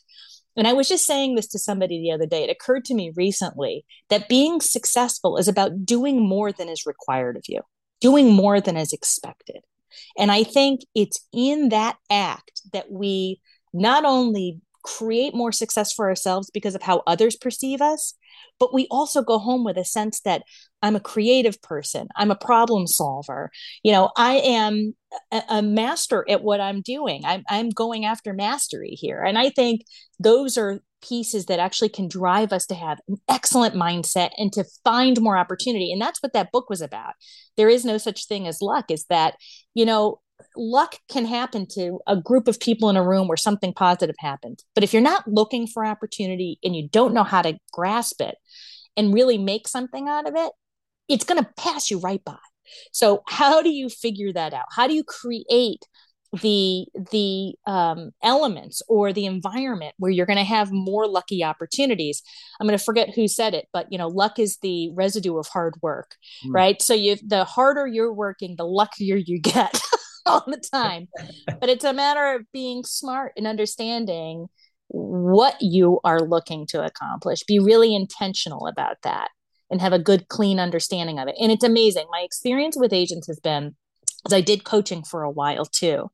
[0.57, 2.43] And I was just saying this to somebody the other day.
[2.43, 7.35] It occurred to me recently that being successful is about doing more than is required
[7.35, 7.61] of you,
[7.99, 9.61] doing more than is expected.
[10.17, 13.41] And I think it's in that act that we
[13.73, 18.13] not only create more success for ourselves because of how others perceive us,
[18.59, 20.43] but we also go home with a sense that
[20.83, 23.49] I'm a creative person, I'm a problem solver.
[23.83, 24.93] You know, I am
[25.49, 27.25] a, master at what I'm doing.
[27.25, 29.23] I'm, I'm going after mastery here.
[29.23, 29.81] And I think
[30.19, 34.63] those are pieces that actually can drive us to have an excellent mindset and to
[34.83, 35.91] find more opportunity.
[35.91, 37.13] And that's what that book was about.
[37.57, 39.35] There is no such thing as luck, is that,
[39.73, 40.19] you know,
[40.55, 44.63] luck can happen to a group of people in a room where something positive happened.
[44.73, 48.35] But if you're not looking for opportunity and you don't know how to grasp it
[48.97, 50.51] and really make something out of it,
[51.07, 52.37] it's going to pass you right by.
[52.91, 54.65] So how do you figure that out?
[54.71, 55.85] How do you create
[56.41, 62.21] the the um, elements or the environment where you're going to have more lucky opportunities
[62.59, 65.47] i'm going to forget who said it but you know luck is the residue of
[65.47, 66.53] hard work mm.
[66.53, 69.79] right so you the harder you're working the luckier you get
[70.35, 71.07] all the time.
[71.59, 74.47] but it's a matter of being smart and understanding
[74.87, 77.43] what you are looking to accomplish.
[77.43, 79.29] Be really intentional about that
[79.69, 81.35] and have a good, clean understanding of it.
[81.39, 82.05] And it's amazing.
[82.11, 83.75] My experience with agents has been,
[84.25, 86.11] as I did coaching for a while too.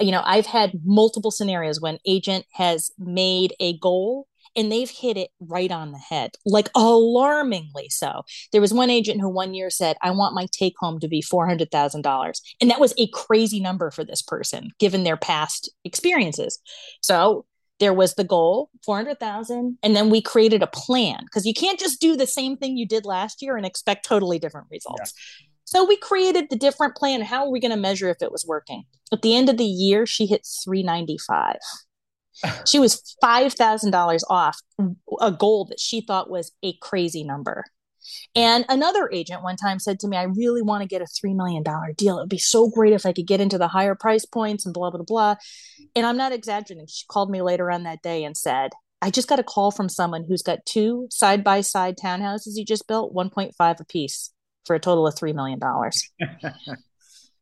[0.00, 5.16] You know, I've had multiple scenarios when agent has made a goal and they've hit
[5.16, 8.22] it right on the head, like alarmingly so.
[8.52, 11.22] There was one agent who one year said, I want my take home to be
[11.22, 12.40] $400,000.
[12.60, 16.58] And that was a crazy number for this person, given their past experiences.
[17.00, 17.46] So
[17.78, 22.00] there was the goal 400,000 and then we created a plan because you can't just
[22.00, 25.14] do the same thing you did last year and expect totally different results.
[25.16, 25.46] Yeah.
[25.64, 27.22] So we created the different plan.
[27.22, 28.84] How are we going to measure if it was working?
[29.12, 31.56] At the end of the year, she hit 395
[32.66, 34.60] she was $5,000 off
[35.20, 37.64] a goal that she thought was a crazy number.
[38.34, 41.34] And another agent one time said to me, I really want to get a $3
[41.34, 41.62] million
[41.96, 42.18] deal.
[42.18, 44.74] It would be so great if I could get into the higher price points and
[44.74, 45.36] blah, blah, blah.
[45.94, 46.86] And I'm not exaggerating.
[46.88, 48.70] She called me later on that day and said,
[49.02, 52.64] I just got a call from someone who's got two side by side townhouses he
[52.64, 54.30] just built, 1.5 a piece
[54.64, 55.58] for a total of $3 million.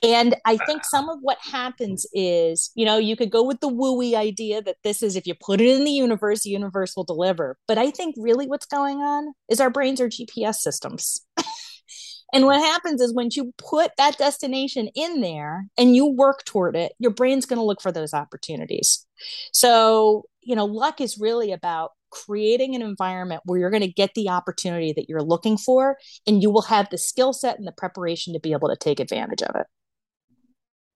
[0.03, 3.69] And I think some of what happens is, you know, you could go with the
[3.69, 7.05] wooey idea that this is if you put it in the universe, the universe will
[7.05, 7.59] deliver.
[7.67, 11.21] But I think really what's going on is our brains are GPS systems.
[12.33, 16.77] and what happens is when you put that destination in there and you work toward
[16.77, 19.05] it, your brain's going to look for those opportunities.
[19.53, 24.15] So, you know, luck is really about creating an environment where you're going to get
[24.15, 27.73] the opportunity that you're looking for and you will have the skill set and the
[27.73, 29.67] preparation to be able to take advantage of it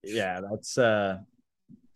[0.04, 1.16] yeah that's uh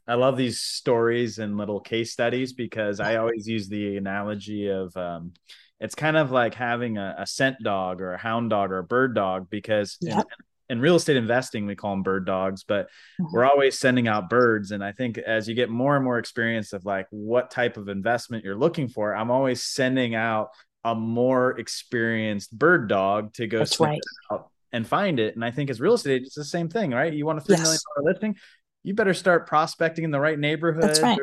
[0.06, 4.96] i love these stories and little case studies because i always use the analogy of
[4.96, 5.32] um
[5.80, 8.84] it's kind of like having a, a scent dog or a hound dog or a
[8.84, 10.18] bird dog because yep.
[10.18, 12.86] in, in real estate investing, we call them bird dogs, but
[13.20, 13.26] mm-hmm.
[13.32, 14.70] we're always sending out birds.
[14.70, 17.88] And I think as you get more and more experience of like what type of
[17.88, 20.50] investment you're looking for, I'm always sending out
[20.84, 24.00] a more experienced bird dog to go right.
[24.32, 25.34] out and find it.
[25.34, 27.12] And I think as real estate, it's the same thing, right?
[27.12, 27.62] You want a three yes.
[27.62, 28.36] million dollar listing,
[28.82, 31.18] you better start prospecting in the right neighborhood, right.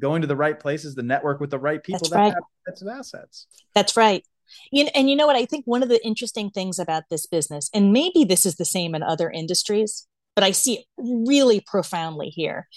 [0.00, 2.34] going to the right places, to network with the right people That's that right.
[2.34, 3.46] have types of assets.
[3.74, 4.24] That's right.
[4.72, 5.36] You know, and you know what?
[5.36, 8.64] I think one of the interesting things about this business, and maybe this is the
[8.64, 12.68] same in other industries, but I see it really profoundly here,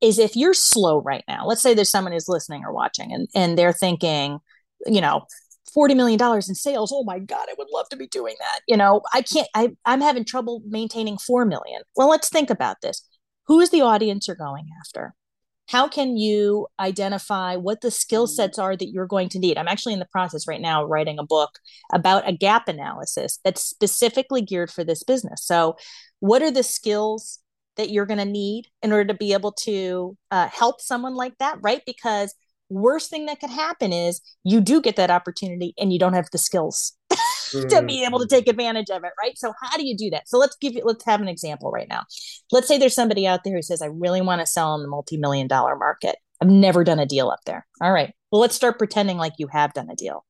[0.00, 3.28] is if you're slow right now, let's say there's someone who's listening or watching and,
[3.34, 4.38] and they're thinking,
[4.86, 5.26] you know,
[5.76, 6.92] $40 million in sales.
[6.92, 8.60] Oh my God, I would love to be doing that.
[8.66, 11.82] You know, I can't, I, I'm having trouble maintaining 4 million.
[11.96, 13.06] Well, let's think about this.
[13.46, 15.14] Who is the audience you're going after?
[15.70, 18.34] how can you identify what the skill mm-hmm.
[18.34, 20.90] sets are that you're going to need i'm actually in the process right now of
[20.90, 21.58] writing a book
[21.92, 25.76] about a gap analysis that's specifically geared for this business so
[26.18, 27.38] what are the skills
[27.76, 31.36] that you're going to need in order to be able to uh, help someone like
[31.38, 32.34] that right because
[32.70, 36.30] worst thing that could happen is you do get that opportunity and you don't have
[36.30, 36.92] the skills
[37.50, 38.30] to be able to mm.
[38.30, 39.36] take advantage of it, right?
[39.36, 40.28] So how do you do that?
[40.28, 42.04] So let's give you let's have an example right now.
[42.52, 44.88] Let's say there's somebody out there who says, I really want to sell in the
[44.88, 46.16] multi-million dollar market.
[46.40, 47.66] I've never done a deal up there.
[47.80, 48.14] All right.
[48.30, 50.24] Well, let's start pretending like you have done a deal.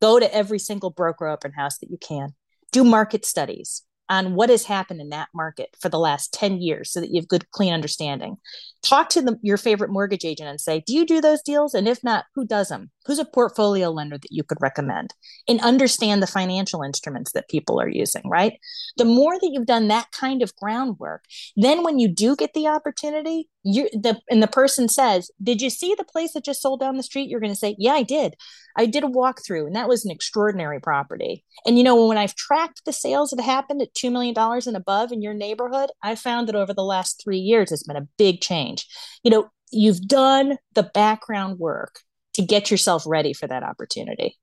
[0.00, 2.34] Go to every single broker open house that you can.
[2.72, 6.92] Do market studies on what has happened in that market for the last 10 years
[6.92, 8.36] so that you have good clean understanding.
[8.82, 11.74] Talk to the, your favorite mortgage agent and say do you do those deals?
[11.74, 15.14] And if not who does them who's a portfolio lender that you could recommend?
[15.48, 18.54] And understand the financial instruments that people are using right?
[18.96, 21.24] The more that you've done that kind of groundwork
[21.56, 25.68] then when you do get the opportunity you the and the person says did you
[25.68, 27.28] see the place that just sold down the street?
[27.28, 28.36] You're going to say yeah i did.
[28.76, 31.44] I did a walkthrough and that was an extraordinary property.
[31.66, 35.12] And you know when i've tracked the sales that happened at $2 million and above
[35.12, 38.40] in your neighborhood i found that over the last three years it's been a big
[38.40, 38.86] change.
[39.22, 42.00] You know you've done the background work
[42.34, 44.38] to get yourself ready for that opportunity.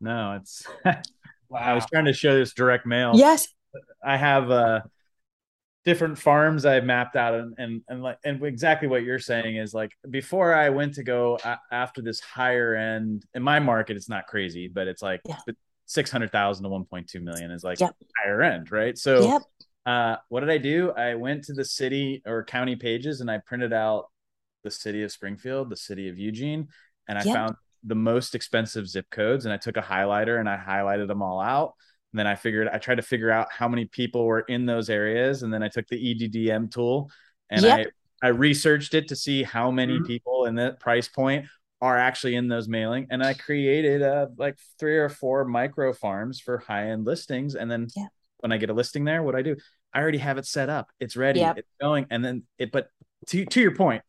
[0.00, 0.96] No it's wow.
[1.60, 3.12] i was trying to show this direct mail.
[3.14, 3.48] Yes.
[4.04, 4.80] I have uh
[5.84, 9.72] different farms I've mapped out and and and like and exactly what you're saying is
[9.72, 14.08] like before I went to go a- after this higher end in my market it's
[14.08, 15.38] not crazy but it's like yeah.
[15.86, 17.96] 600,000 to 1.2 million is like yep.
[18.16, 19.42] higher end right so yep.
[19.86, 23.38] uh what did I do I went to the city or county pages and I
[23.38, 24.06] printed out
[24.62, 26.68] the city of Springfield the city of Eugene
[27.08, 27.34] and I yep.
[27.34, 31.22] found the most expensive zip codes and I took a highlighter and I highlighted them
[31.22, 31.72] all out
[32.12, 34.90] and then I figured I tried to figure out how many people were in those
[34.90, 35.42] areas.
[35.42, 37.10] And then I took the EDDM tool
[37.50, 37.88] and yep.
[38.22, 40.06] I, I researched it to see how many mm-hmm.
[40.06, 41.46] people in that price point
[41.80, 43.06] are actually in those mailing.
[43.10, 47.54] And I created uh, like three or four micro farms for high end listings.
[47.54, 48.06] And then yeah.
[48.40, 49.56] when I get a listing there, what I do,
[49.94, 50.88] I already have it set up.
[50.98, 51.40] It's ready.
[51.40, 51.58] Yep.
[51.58, 52.06] It's going.
[52.10, 52.88] And then it, but
[53.28, 54.02] to, to your point,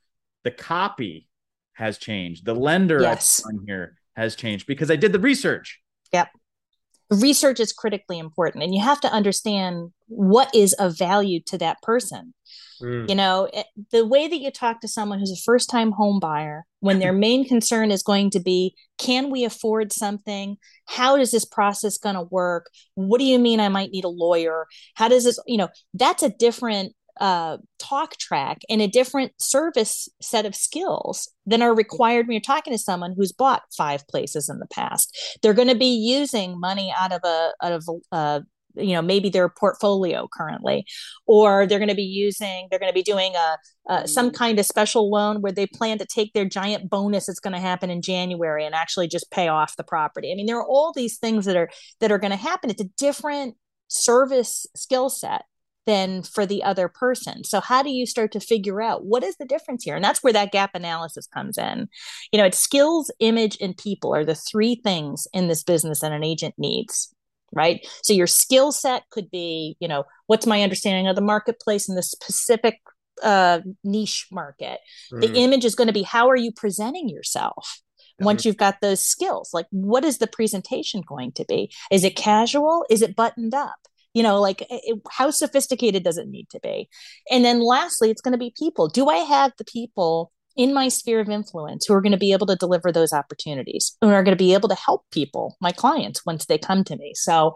[0.44, 1.28] the copy
[1.74, 2.46] has changed.
[2.46, 3.44] The lender yes.
[3.46, 5.80] on here has changed because I did the research.
[6.12, 6.30] Yep
[7.12, 11.82] research is critically important and you have to understand what is of value to that
[11.82, 12.34] person.
[12.82, 13.08] Mm.
[13.08, 16.20] you know it, the way that you talk to someone who's a first time home
[16.20, 20.58] buyer when their main concern is going to be can we afford something?
[20.86, 22.70] How is this process going to work?
[22.96, 24.68] What do you mean i might need a lawyer?
[24.96, 30.08] How does this you know that's a different uh, talk track and a different service
[30.22, 34.50] set of skills than are required when you're talking to someone who's bought five places
[34.50, 35.38] in the past.
[35.42, 38.40] They're going to be using money out of a out of a, uh,
[38.76, 40.86] you know maybe their portfolio currently
[41.26, 43.58] or they're going to be using they're going to be doing a,
[43.90, 47.40] a, some kind of special loan where they plan to take their giant bonus that's
[47.40, 50.32] going to happen in january and actually just pay off the property.
[50.32, 51.70] I mean there are all these things that are
[52.00, 52.70] that are going to happen.
[52.70, 53.56] It's a different
[53.88, 55.44] service skill set
[55.86, 57.44] than for the other person.
[57.44, 59.96] So how do you start to figure out what is the difference here?
[59.96, 61.90] And that's where that gap analysis comes in.
[62.32, 66.12] You know, it's skills, image, and people are the three things in this business that
[66.12, 67.14] an agent needs.
[67.54, 67.86] Right.
[68.04, 71.96] So your skill set could be, you know, what's my understanding of the marketplace in
[71.96, 72.80] the specific
[73.22, 74.80] uh, niche market.
[75.12, 75.22] Mm.
[75.22, 77.82] The image is going to be how are you presenting yourself?
[78.20, 82.16] once you've got those skills like what is the presentation going to be is it
[82.16, 86.60] casual is it buttoned up you know like it, how sophisticated does it need to
[86.60, 86.90] be
[87.30, 90.90] and then lastly it's going to be people do i have the people in my
[90.90, 94.24] sphere of influence who are going to be able to deliver those opportunities and are
[94.24, 97.14] going to be able to help people, my clients, once they come to me.
[97.16, 97.54] So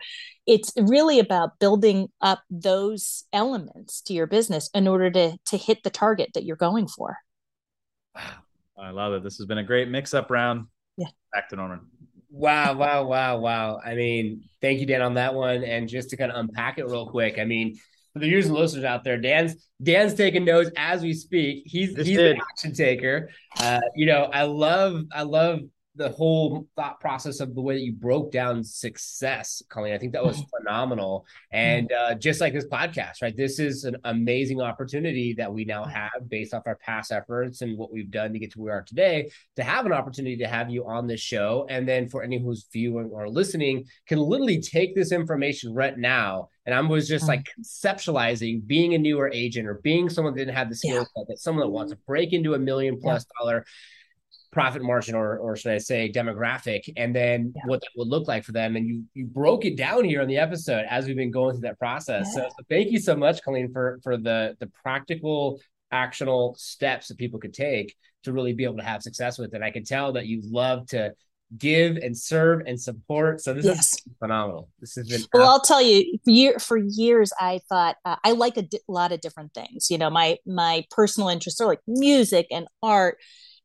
[0.47, 5.83] it's really about building up those elements to your business in order to to hit
[5.83, 7.17] the target that you're going for.
[8.15, 9.23] I love it.
[9.23, 10.67] This has been a great mix up round.
[10.97, 11.07] Yeah.
[11.33, 11.81] Back to Norman.
[12.35, 13.79] Wow, wow, wow, wow.
[13.83, 15.63] I mean, thank you, Dan, on that one.
[15.63, 17.77] And just to kind of unpack it real quick, I mean,
[18.11, 21.63] for the viewers and listeners out there, Dan's Dan's taking notes as we speak.
[21.65, 23.29] He's he's an action taker.
[23.57, 25.61] Uh, you know, I love I love
[25.95, 29.93] the whole thought process of the way that you broke down success, Colleen.
[29.93, 30.57] I think that was mm-hmm.
[30.57, 31.25] phenomenal.
[31.51, 33.35] And uh, just like this podcast, right?
[33.35, 37.77] This is an amazing opportunity that we now have based off our past efforts and
[37.77, 40.47] what we've done to get to where we are today to have an opportunity to
[40.47, 41.65] have you on this show.
[41.69, 46.49] And then for anyone who's viewing or listening, can literally take this information right now.
[46.65, 47.61] And I was just like mm-hmm.
[47.61, 51.39] conceptualizing being a newer agent or being someone that didn't have the skill set that
[51.39, 53.65] someone that wants to break into a million plus dollar
[54.55, 57.63] profit margin or or should I say demographic and then yeah.
[57.65, 60.29] what that would look like for them and you you broke it down here on
[60.29, 62.43] the episode as we've been going through that process yeah.
[62.43, 65.59] so, so, thank you so much Colleen for for the the practical
[65.91, 69.55] actionable steps that people could take to really be able to have success with it
[69.55, 71.11] And I can tell that you love to
[71.57, 73.93] give and serve and support so this yes.
[73.93, 78.15] is phenomenal this has been well i'll tell you year for years i thought uh,
[78.23, 81.67] i like a di- lot of different things you know my my personal interests are
[81.67, 83.19] like music and art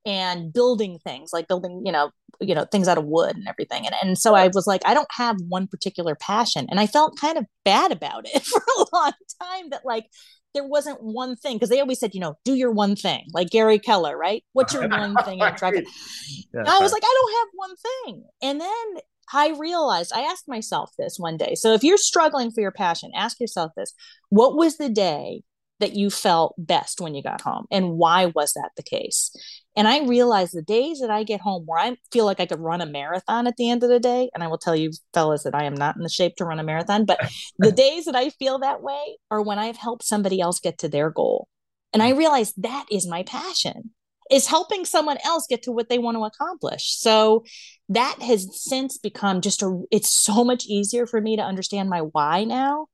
[0.07, 2.11] and building things like building you know
[2.41, 4.95] you know things out of wood and everything and, and so i was like i
[4.95, 8.85] don't have one particular passion and i felt kind of bad about it for a
[8.95, 10.07] long time that like
[10.55, 13.51] there wasn't one thing because they always said you know do your one thing like
[13.51, 15.41] gary keller right what's your one thing
[16.55, 20.49] yeah, i was like i don't have one thing and then I realized I asked
[20.49, 21.55] myself this one day.
[21.55, 23.95] So if you're struggling for your passion, ask yourself this
[24.29, 25.43] What was the day
[25.81, 27.67] that you felt best when you got home?
[27.71, 29.35] And why was that the case?
[29.77, 32.59] And I realize the days that I get home where I feel like I could
[32.59, 35.45] run a marathon at the end of the day, and I will tell you, fellas,
[35.45, 37.21] that I am not in the shape to run a marathon, but
[37.59, 40.89] the days that I feel that way are when I've helped somebody else get to
[40.89, 41.49] their goal.
[41.93, 42.19] And I mm.
[42.19, 43.91] realize that is my passion
[44.31, 46.97] is helping someone else get to what they want to accomplish.
[46.97, 47.45] So
[47.89, 52.01] that has since become just a it's so much easier for me to understand my
[52.01, 52.87] why now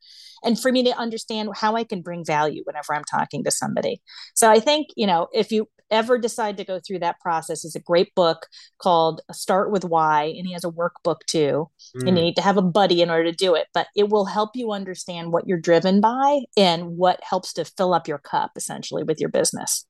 [0.43, 4.01] and for me to understand how I can bring value whenever I'm talking to somebody.
[4.35, 7.75] So I think, you know, if you ever decide to go through that process is
[7.75, 8.46] a great book
[8.79, 11.68] called Start with Why, and he has a workbook too.
[11.96, 12.09] Mm.
[12.09, 12.27] And you mm.
[12.27, 14.72] need to have a buddy in order to do it, but it will help you
[14.72, 19.20] understand what you're driven by and what helps to fill up your cup essentially with
[19.20, 19.87] your business.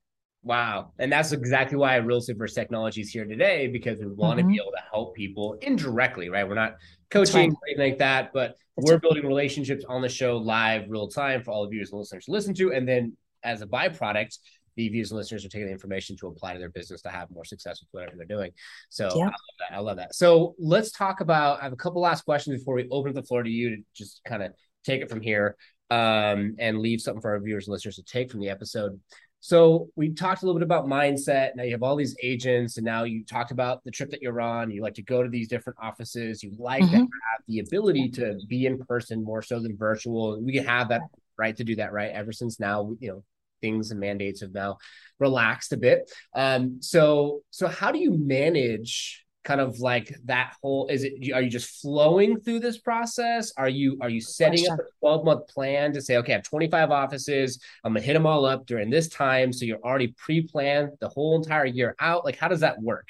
[0.47, 0.93] Wow.
[1.01, 4.49] And that's exactly why Real Estate versus Technology is here today because we want mm-hmm.
[4.49, 6.49] to be able to help people indirectly, right?
[6.49, 6.77] We're not
[7.11, 9.03] coaching or anything like that, but that's we're right.
[9.03, 12.31] building relationships on the show live, real time for all of you as listeners to
[12.31, 12.73] listen to.
[12.73, 14.39] And then as a byproduct,
[14.77, 17.31] the viewers and listeners are taking the information to apply to their business to have
[17.31, 18.53] more success with whatever they're doing.
[18.89, 19.23] So yeah.
[19.23, 19.77] I, love that.
[19.77, 20.15] I love that.
[20.15, 21.61] So let's talk about.
[21.61, 23.83] I have a couple last questions before we open up the floor to you to
[23.95, 24.53] just kind of
[24.85, 25.57] take it from here
[25.91, 29.01] um, and leave something for our viewers and listeners to take from the episode.
[29.41, 31.51] So we talked a little bit about mindset.
[31.55, 34.41] Now you have all these agents, and now you talked about the trip that you're
[34.41, 34.71] on.
[34.71, 36.43] You like to go to these different offices.
[36.43, 36.93] You like mm-hmm.
[36.93, 40.43] to have the ability to be in person more so than virtual.
[40.43, 41.03] We can have that
[41.39, 42.11] right to do that, right?
[42.11, 43.25] Ever since now, you know,
[43.61, 44.79] things and mandates have now
[45.19, 46.11] relaxed a bit.
[46.35, 51.41] Um, so so how do you manage kind of like that whole is it are
[51.41, 53.53] you just flowing through this process?
[53.57, 56.43] Are you are you setting up a 12 month plan to say okay i have
[56.43, 60.91] 25 offices i'm gonna hit them all up during this time so you're already pre-planned
[61.01, 62.25] the whole entire year out?
[62.25, 63.09] Like how does that work?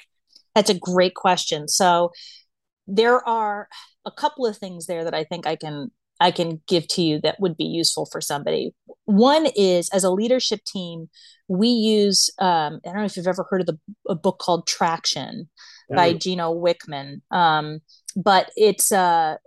[0.53, 1.67] That's a great question.
[1.67, 2.11] So
[2.87, 3.67] there are
[4.05, 7.19] a couple of things there that i think i can I can give to you
[7.21, 8.73] that would be useful for somebody.
[9.05, 11.09] One is as a leadership team,
[11.47, 14.67] we use um, I don't know if you've ever heard of the a book called
[14.67, 15.49] Traction
[15.89, 17.21] by Gino Wickman.
[17.31, 17.79] Um,
[18.15, 19.37] but it's uh,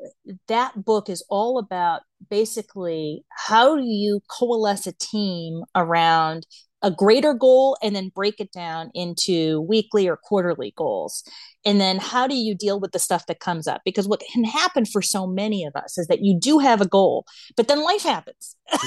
[0.48, 6.46] that book is all about basically how do you coalesce a team around
[6.82, 11.24] a greater goal and then break it down into weekly or quarterly goals
[11.64, 13.82] and then how do you deal with the stuff that comes up?
[13.84, 16.88] Because what can happen for so many of us is that you do have a
[16.88, 18.56] goal but then life happens.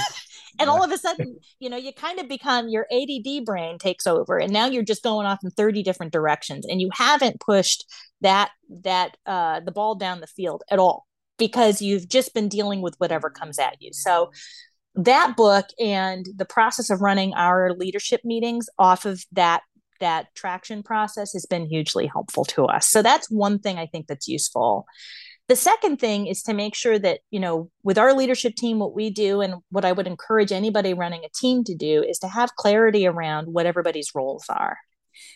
[0.59, 4.05] And all of a sudden you know you kind of become your ADD brain takes
[4.05, 7.91] over and now you're just going off in 30 different directions and you haven't pushed
[8.21, 8.51] that
[8.83, 11.07] that uh the ball down the field at all
[11.37, 13.91] because you've just been dealing with whatever comes at you.
[13.93, 14.31] So
[14.95, 19.61] that book and the process of running our leadership meetings off of that
[20.03, 22.89] that traction process has been hugely helpful to us.
[22.89, 24.85] So that's one thing i think that's useful.
[25.47, 28.93] The second thing is to make sure that you know with our leadership team what
[28.93, 32.27] we do and what i would encourage anybody running a team to do is to
[32.27, 34.77] have clarity around what everybody's roles are.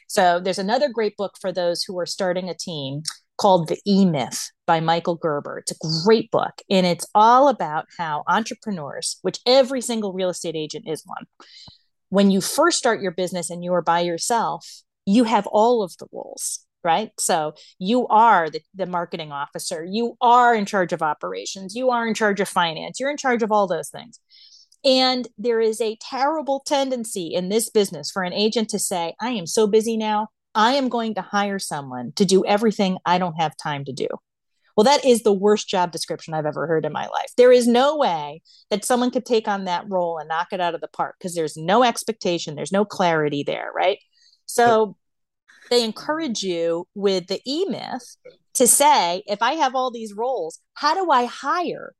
[0.07, 3.03] So there's another great book for those who are starting a team
[3.39, 5.59] called The E Myth by Michael Gerber.
[5.59, 10.55] It's a great book, and it's all about how entrepreneurs, which every single real estate
[10.55, 11.25] agent is one,
[12.09, 15.95] when you first start your business and you are by yourself, you have all of
[15.97, 17.11] the roles right?
[17.19, 22.07] So you are the, the marketing officer, you are in charge of operations, you are
[22.07, 24.19] in charge of finance, you're in charge of all those things.
[24.85, 29.31] And there is a terrible tendency in this business for an agent to say, I
[29.31, 33.35] am so busy now, I am going to hire someone to do everything I don't
[33.35, 34.07] have time to do.
[34.77, 37.31] Well, that is the worst job description I've ever heard in my life.
[37.35, 40.75] There is no way that someone could take on that role and knock it out
[40.75, 43.97] of the park because there's no expectation, there's no clarity there, right?
[44.45, 44.95] So
[45.71, 48.17] they encourage you with the e myth
[48.53, 51.95] to say, if I have all these roles, how do I hire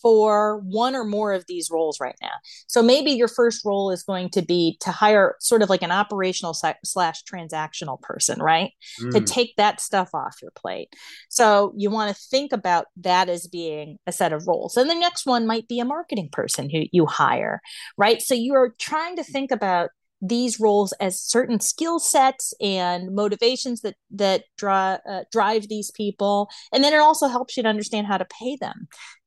[0.00, 2.32] for one or more of these roles right now?
[2.66, 5.92] So maybe your first role is going to be to hire sort of like an
[5.92, 8.72] operational slash transactional person, right?
[9.00, 9.12] Mm.
[9.12, 10.94] To take that stuff off your plate.
[11.28, 14.76] So you want to think about that as being a set of roles.
[14.76, 17.60] And the next one might be a marketing person who you hire,
[17.96, 18.22] right?
[18.22, 19.90] So you're trying to think about
[20.22, 26.48] these roles as certain skill sets and motivations that that draw, uh, drive these people
[26.72, 28.86] and then it also helps you to understand how to pay them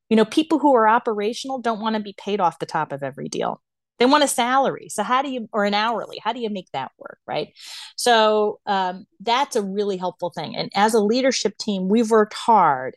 [0.10, 3.04] you know people who are operational don't want to be paid off the top of
[3.04, 3.62] every deal.
[3.98, 4.90] They want a salary.
[4.90, 7.50] So how do you or an hourly how do you make that work right?
[7.96, 10.56] So um, that's a really helpful thing.
[10.56, 12.96] And as a leadership team we've worked hard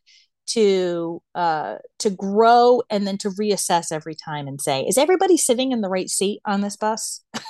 [0.49, 5.73] to uh, to grow and then to reassess every time and say is everybody sitting
[5.73, 7.23] in the right seat on this bus?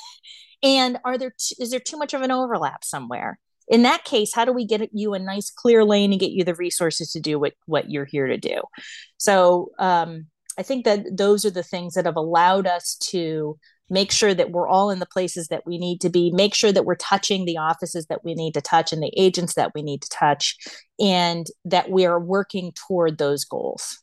[0.62, 3.38] And are there t- is there too much of an overlap somewhere
[3.68, 6.44] in that case how do we get you a nice clear lane and get you
[6.44, 8.60] the resources to do what what you're here to do
[9.16, 10.26] so um,
[10.58, 13.58] i think that those are the things that have allowed us to
[13.90, 16.72] make sure that we're all in the places that we need to be make sure
[16.72, 19.82] that we're touching the offices that we need to touch and the agents that we
[19.82, 20.56] need to touch
[21.00, 24.02] and that we are working toward those goals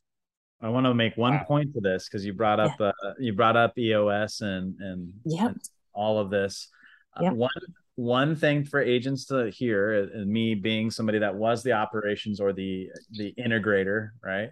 [0.61, 1.43] I want to make one wow.
[1.43, 2.87] point to this because you brought up yeah.
[3.03, 5.51] uh, you brought up EOS and and, yep.
[5.51, 5.61] and
[5.93, 6.69] all of this.
[7.15, 7.49] Uh, one
[7.95, 12.89] one thing for agents to hear, me being somebody that was the operations or the
[13.11, 14.49] the integrator, right,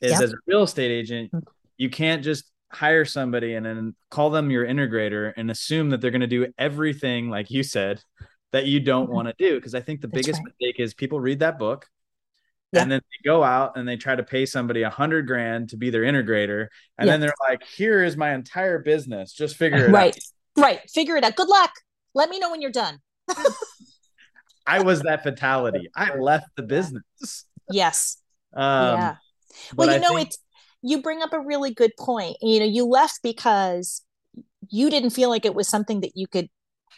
[0.00, 1.42] is as a real estate agent, mm.
[1.76, 6.10] you can't just hire somebody and then call them your integrator and assume that they're
[6.10, 8.00] going to do everything like you said
[8.52, 9.12] that you don't mm-hmm.
[9.12, 10.54] want to do because i think the That's biggest right.
[10.58, 11.86] mistake is people read that book
[12.72, 12.80] yeah.
[12.80, 15.76] and then they go out and they try to pay somebody a hundred grand to
[15.76, 17.12] be their integrator and yeah.
[17.12, 19.90] then they're like here is my entire business just figure it right.
[19.90, 20.18] out right
[20.56, 20.80] Right.
[20.90, 21.36] Figure it out.
[21.36, 21.72] Good luck.
[22.14, 22.98] Let me know when you're done.
[24.66, 25.88] I was that fatality.
[25.96, 27.46] I left the business.
[27.70, 28.18] Yes.
[28.54, 29.16] Um, yeah.
[29.74, 30.28] Well, you I know, think...
[30.28, 30.38] it's
[30.82, 32.36] you bring up a really good point.
[32.40, 34.02] You know, you left because
[34.68, 36.48] you didn't feel like it was something that you could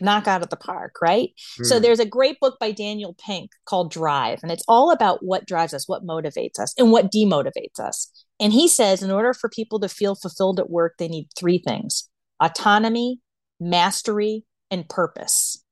[0.01, 1.31] knock out of the park, right?
[1.61, 1.67] Mm.
[1.67, 1.83] So hmm.
[1.83, 5.73] there's a great book by Daniel Pink called Drive, and it's all about what drives
[5.73, 8.11] us, what motivates us, and what demotivates us.
[8.41, 11.59] And he says in order for people to feel fulfilled at work, they need three
[11.59, 12.09] things
[12.41, 13.21] autonomy,
[13.61, 14.45] mastery,
[14.75, 15.65] and purpose.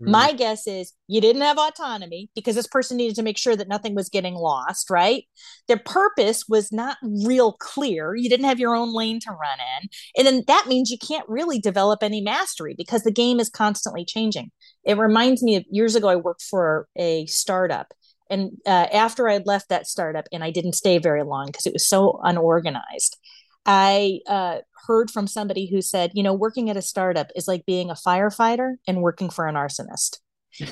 [0.00, 0.10] Mm.
[0.10, 3.68] My guess is you didn't have autonomy because this person needed to make sure that
[3.68, 5.24] nothing was getting lost, right?
[5.68, 8.14] Their purpose was not real clear.
[8.14, 9.88] You didn't have your own lane to run in.
[10.16, 14.04] And then that means you can't really develop any mastery because the game is constantly
[14.04, 14.50] changing.
[14.84, 17.92] It reminds me of years ago, I worked for a startup.
[18.30, 21.74] And uh, after I left that startup, and I didn't stay very long because it
[21.74, 23.18] was so unorganized,
[23.66, 27.64] I uh, heard from somebody who said, you know, working at a startup is like
[27.66, 30.18] being a firefighter and working for an arsonist.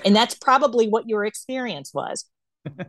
[0.04, 2.24] and that's probably what your experience was.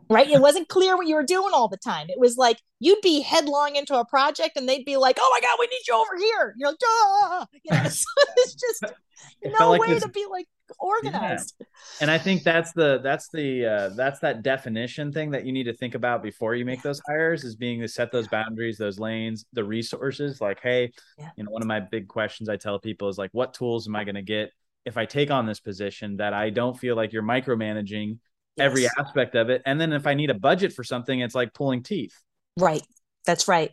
[0.09, 0.29] Right?
[0.29, 2.07] It wasn't clear what you were doing all the time.
[2.09, 5.41] It was like you'd be headlong into a project and they'd be like, "Oh my
[5.41, 8.05] god, we need you over here." You're like, "Duh!" You know, so
[8.37, 8.83] it's just
[9.41, 10.03] it no like way this...
[10.03, 10.47] to be like
[10.79, 11.55] organized.
[11.59, 11.65] Yeah.
[12.01, 15.65] And I think that's the that's the uh, that's that definition thing that you need
[15.65, 18.99] to think about before you make those hires is being to set those boundaries, those
[18.99, 20.41] lanes, the resources.
[20.41, 21.29] Like, hey, yeah.
[21.35, 23.95] you know, one of my big questions I tell people is like, what tools am
[23.95, 24.51] I going to get
[24.85, 28.17] if I take on this position that I don't feel like you're micromanaging
[28.57, 28.65] yes.
[28.65, 29.61] every aspect of it?
[29.65, 32.13] And then if I need a budget for something, it's like pulling teeth.
[32.59, 32.83] Right.
[33.25, 33.71] That's right.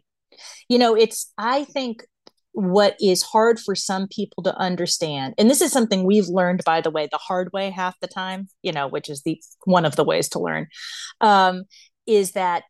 [0.69, 2.05] You know, it's I think
[2.53, 6.81] what is hard for some people to understand and this is something we've learned by
[6.81, 9.95] the way the hard way half the time you know which is the one of
[9.95, 10.67] the ways to learn
[11.21, 11.63] um,
[12.07, 12.65] is that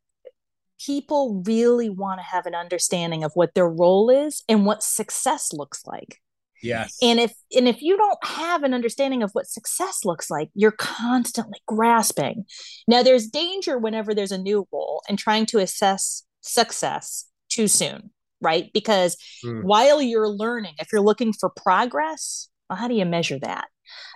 [0.85, 5.51] people really want to have an understanding of what their role is and what success
[5.53, 6.19] looks like
[6.63, 10.51] yes and if and if you don't have an understanding of what success looks like
[10.55, 12.45] you're constantly grasping
[12.87, 18.11] now there's danger whenever there's a new role and trying to assess success too soon
[18.43, 18.73] right?
[18.73, 19.63] Because mm.
[19.65, 23.69] while you're learning, if you're looking for progress, well how do you measure that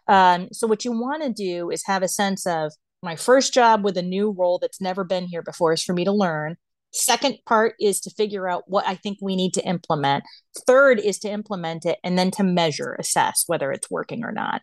[0.08, 2.72] um, so what you want to do is have a sense of
[3.02, 6.04] my first job with a new role that's never been here before is for me
[6.04, 6.56] to learn
[6.94, 10.24] second part is to figure out what i think we need to implement.
[10.66, 14.62] Third is to implement it and then to measure assess whether it's working or not.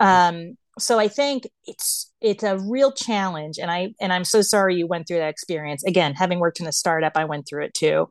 [0.00, 4.76] Um, so i think it's it's a real challenge and i and i'm so sorry
[4.76, 5.84] you went through that experience.
[5.84, 8.08] Again having worked in a startup i went through it too.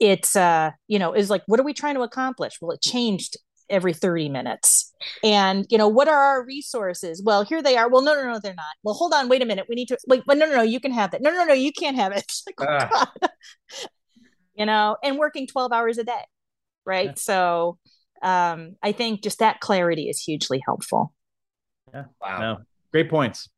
[0.00, 2.54] It's uh you know is like what are we trying to accomplish?
[2.60, 3.36] Well it changed
[3.70, 4.92] every 30 minutes.
[5.22, 7.22] And you know what are our resources?
[7.22, 7.88] Well here they are.
[7.88, 8.64] Well no no no they're not.
[8.82, 9.28] Well hold on.
[9.28, 9.66] Wait a minute.
[9.68, 11.54] We need to wait but no no no you can have that no no no
[11.54, 12.30] you can't have it.
[12.46, 13.28] Like, oh, uh.
[14.54, 16.12] you know and working 12 hours a day
[16.84, 17.06] right?
[17.06, 17.14] Yeah.
[17.16, 17.78] so
[18.22, 21.12] um i think just that clarity is hugely helpful.
[21.92, 22.04] Yeah.
[22.20, 22.38] Wow.
[22.40, 22.58] No.
[22.92, 23.48] great points.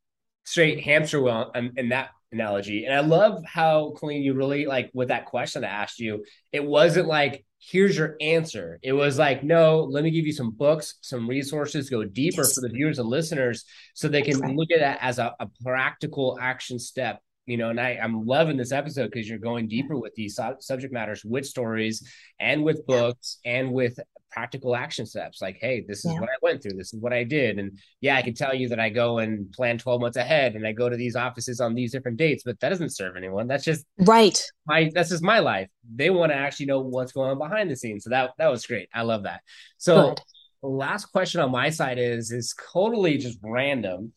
[0.45, 2.85] Straight hamster wheel and, and that analogy.
[2.85, 6.65] And I love how Colleen, you really like with that question I asked you, it
[6.65, 8.79] wasn't like, here's your answer.
[8.83, 12.55] It was like, no, let me give you some books, some resources, go deeper yes.
[12.55, 13.65] for the viewers and listeners
[13.95, 17.81] so they can look at that as a, a practical action step you know, and
[17.81, 22.03] I, I'm loving this episode because you're going deeper with these subject matters with stories
[22.41, 23.99] and with books and with
[24.37, 26.21] practical action steps like hey this is yeah.
[26.21, 28.69] what i went through this is what i did and yeah i can tell you
[28.69, 31.75] that i go and plan 12 months ahead and i go to these offices on
[31.75, 34.45] these different dates but that doesn't serve anyone that's just right.
[34.67, 35.69] my that's just my life.
[35.95, 38.67] They want to actually know what's going on behind the scenes so that that was
[38.67, 39.41] great i love that.
[39.79, 40.21] So Good.
[40.63, 44.13] last question on my side is is totally just random.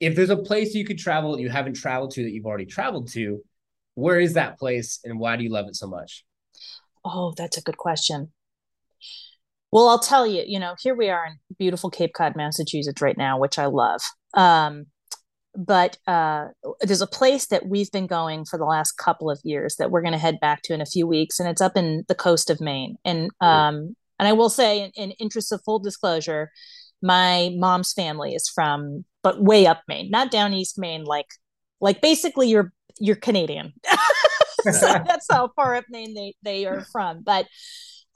[0.00, 2.66] If there's a place you could travel that you haven't traveled to that you've already
[2.66, 3.42] traveled to
[3.94, 6.24] where is that place and why do you love it so much?
[7.04, 8.32] Oh that's a good question
[9.74, 13.18] well, I'll tell you, you know, here we are in beautiful Cape Cod, Massachusetts right
[13.18, 14.00] now, which I love.
[14.34, 14.86] Um,
[15.56, 16.46] but uh,
[16.82, 20.00] there's a place that we've been going for the last couple of years that we're
[20.00, 22.50] going to head back to in a few weeks, and it's up in the coast
[22.50, 22.94] of Maine.
[23.04, 26.52] And um, and I will say, in, in interest of full disclosure,
[27.02, 31.26] my mom's family is from, but way up Maine, not down East Maine, like
[31.80, 33.72] like basically you're you're Canadian.
[34.70, 34.70] so
[35.04, 37.46] that's how far up Maine they they are from, but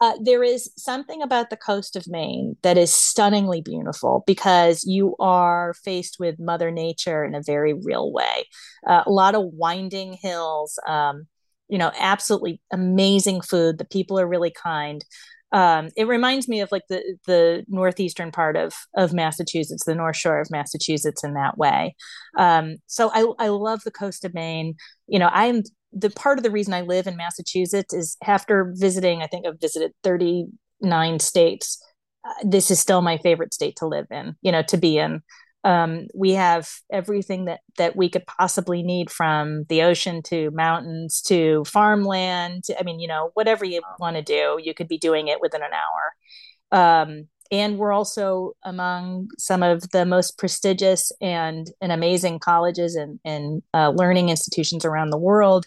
[0.01, 5.17] uh, there is something about the coast of Maine that is stunningly beautiful because you
[5.19, 8.45] are faced with Mother Nature in a very real way.
[8.87, 11.27] Uh, a lot of winding hills, um,
[11.69, 13.79] you know, absolutely amazing food.
[13.79, 15.05] The people are really kind.
[15.51, 20.17] Um, it reminds me of like the the northeastern part of of Massachusetts, the North
[20.17, 21.97] Shore of Massachusetts, in that way.
[22.37, 24.75] Um, so I I love the coast of Maine.
[25.07, 25.63] You know, I'm
[25.93, 29.61] the part of the reason I live in Massachusetts is after visiting, I think I've
[29.61, 31.83] visited 39 states.
[32.25, 35.23] Uh, this is still my favorite state to live in, you know, to be in.
[35.65, 41.21] Um, we have everything that that we could possibly need from the ocean to mountains
[41.23, 42.65] to farmland.
[42.79, 45.63] I mean, you know, whatever you want to do, you could be doing it within
[45.63, 47.03] an hour.
[47.03, 53.19] Um, and we're also among some of the most prestigious and, and amazing colleges and,
[53.25, 55.67] and uh, learning institutions around the world.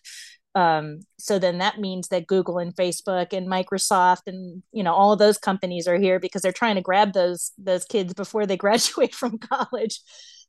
[0.54, 5.14] Um, so then that means that google and facebook and microsoft and you know all
[5.14, 8.58] of those companies are here because they're trying to grab those those kids before they
[8.66, 10.02] graduate from college.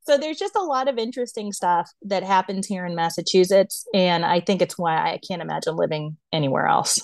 [0.05, 4.41] So there's just a lot of interesting stuff that happens here in massachusetts and i
[4.41, 6.99] think it's why i can't imagine living anywhere else.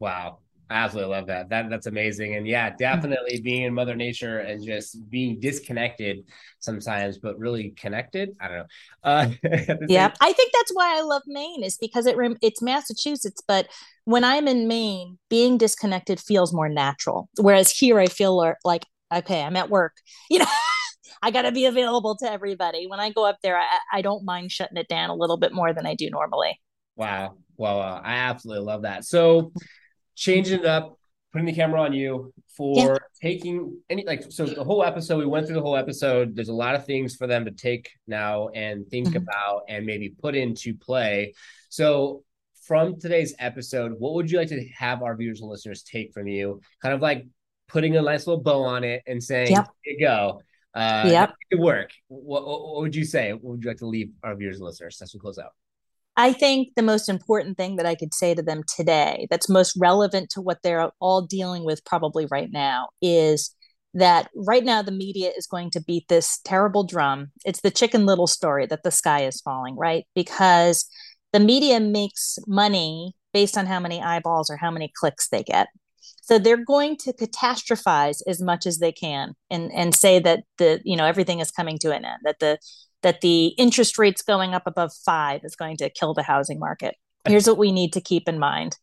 [0.00, 0.41] Wow
[0.72, 1.50] I absolutely love that.
[1.50, 2.34] That that's amazing.
[2.36, 6.24] And yeah, definitely being in Mother Nature and just being disconnected
[6.60, 8.30] sometimes, but really connected.
[8.40, 8.64] I don't know.
[9.04, 9.28] Uh,
[9.88, 13.68] yeah, I think that's why I love Maine is because it it's Massachusetts, but
[14.04, 17.28] when I'm in Maine, being disconnected feels more natural.
[17.38, 19.92] Whereas here, I feel like okay, I'm at work.
[20.30, 20.46] You know.
[21.24, 22.88] I got to be available to everybody.
[22.88, 25.52] When I go up there, I, I don't mind shutting it down a little bit
[25.52, 26.58] more than I do normally.
[26.96, 27.36] Wow.
[27.56, 29.04] Well, uh, I absolutely love that.
[29.04, 29.52] So,
[30.22, 30.96] changing it up,
[31.32, 32.96] putting the camera on you for yeah.
[33.20, 36.54] taking any like so the whole episode we went through the whole episode there's a
[36.54, 39.16] lot of things for them to take now and think mm-hmm.
[39.16, 41.32] about and maybe put into play
[41.70, 42.22] so
[42.66, 46.26] from today's episode what would you like to have our viewers and listeners take from
[46.26, 47.26] you kind of like
[47.68, 49.66] putting a nice little bow on it and saying yep.
[49.82, 50.42] here you go
[50.74, 51.32] uh yep.
[51.50, 54.36] good work what, what, what would you say what would you like to leave our
[54.36, 55.52] viewers and listeners as we close out
[56.16, 59.76] I think the most important thing that I could say to them today, that's most
[59.80, 63.54] relevant to what they're all dealing with probably right now, is
[63.94, 67.32] that right now the media is going to beat this terrible drum.
[67.44, 70.06] It's the chicken little story that the sky is falling, right?
[70.14, 70.86] Because
[71.32, 75.68] the media makes money based on how many eyeballs or how many clicks they get.
[76.20, 80.80] So they're going to catastrophize as much as they can and, and say that the,
[80.84, 82.58] you know, everything is coming to an end, that the
[83.02, 86.94] that the interest rates going up above five is going to kill the housing market.
[87.26, 88.76] Here's what we need to keep in mind.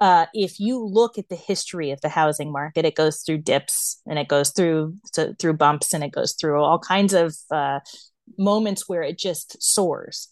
[0.00, 4.00] uh, if you look at the history of the housing market, it goes through dips
[4.06, 7.80] and it goes through so, through bumps and it goes through all kinds of uh,
[8.38, 10.28] moments where it just soars.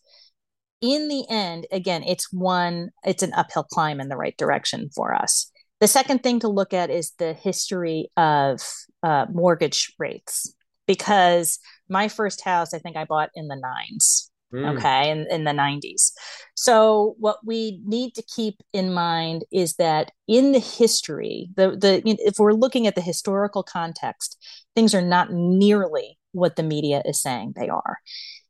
[0.81, 5.15] In the end, again, it's one, it's an uphill climb in the right direction for
[5.15, 5.51] us.
[5.81, 8.61] The second thing to look at is the history of
[9.03, 10.55] uh, mortgage rates,
[10.87, 11.59] because
[11.89, 14.31] my first house, I think I bought in the nines.
[14.53, 14.79] Mm.
[14.79, 16.13] Okay, in, in the 90s.
[16.55, 22.01] So, what we need to keep in mind is that in the history, the, the
[22.05, 24.43] if we're looking at the historical context,
[24.75, 27.99] things are not nearly what the media is saying they are.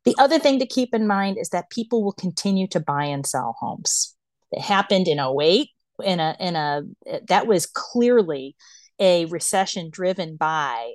[0.05, 3.27] The other thing to keep in mind is that people will continue to buy and
[3.27, 4.15] sell homes.
[4.53, 5.69] It happened in 08
[6.05, 6.83] in a in a
[7.29, 8.55] that was clearly
[8.99, 10.93] a recession driven by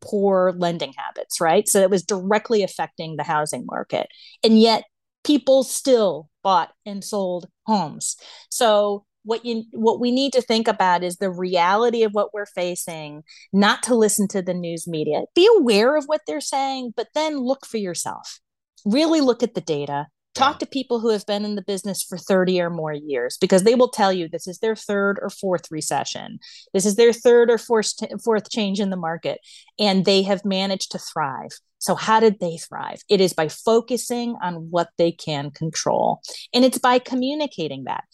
[0.00, 1.68] poor lending habits, right?
[1.68, 4.08] So it was directly affecting the housing market.
[4.42, 4.84] And yet
[5.24, 8.16] people still bought and sold homes.
[8.50, 12.46] So what you what we need to think about is the reality of what we're
[12.46, 13.22] facing,
[13.52, 15.22] not to listen to the news media.
[15.34, 18.40] Be aware of what they're saying, but then look for yourself.
[18.86, 22.16] Really look at the data, talk to people who have been in the business for
[22.16, 25.70] 30 or more years because they will tell you this is their third or fourth
[25.70, 26.38] recession.
[26.72, 29.40] This is their third or fourth fourth change in the market
[29.78, 31.50] and they have managed to thrive.
[31.78, 33.00] So how did they thrive?
[33.08, 36.20] It is by focusing on what they can control
[36.52, 38.04] and it's by communicating that.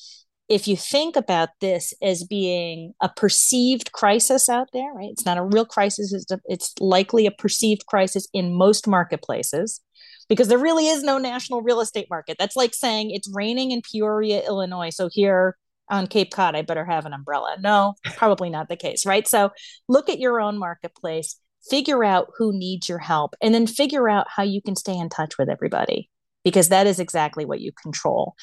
[0.48, 5.38] If you think about this as being a perceived crisis out there right it's not
[5.38, 9.80] a real crisis it's, a, it's likely a perceived crisis in most marketplaces
[10.28, 12.36] because there really is no national real estate market.
[12.38, 14.90] That's like saying it's raining in Peoria, Illinois.
[14.90, 15.56] So here
[15.88, 17.56] on Cape Cod, I better have an umbrella.
[17.60, 19.26] No, probably not the case, right?
[19.26, 19.50] So
[19.88, 21.36] look at your own marketplace,
[21.70, 25.08] figure out who needs your help, and then figure out how you can stay in
[25.08, 26.10] touch with everybody
[26.44, 28.34] because that is exactly what you control.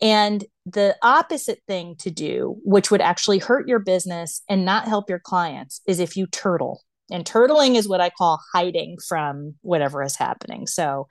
[0.00, 5.10] And the opposite thing to do, which would actually hurt your business and not help
[5.10, 6.80] your clients, is if you turtle
[7.10, 10.66] and turtling is what I call hiding from whatever is happening.
[10.66, 11.08] So,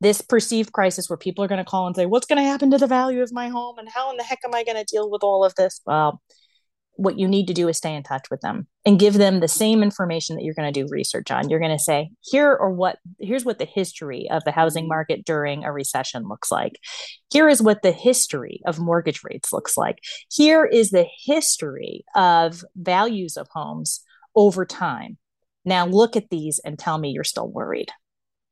[0.00, 2.70] this perceived crisis where people are going to call and say, What's going to happen
[2.70, 3.78] to the value of my home?
[3.78, 5.80] And how in the heck am I going to deal with all of this?
[5.84, 6.20] Well,
[7.00, 9.48] what you need to do is stay in touch with them and give them the
[9.48, 11.48] same information that you're going to do research on.
[11.48, 14.90] You're going to say, here or what here's what the history of the housing mm-hmm.
[14.90, 16.78] market during a recession looks like.
[17.32, 20.00] Here is what the history of mortgage rates looks like.
[20.30, 24.00] Here is the history of values of homes
[24.36, 25.16] over time.
[25.64, 27.90] Now look at these and tell me you're still worried.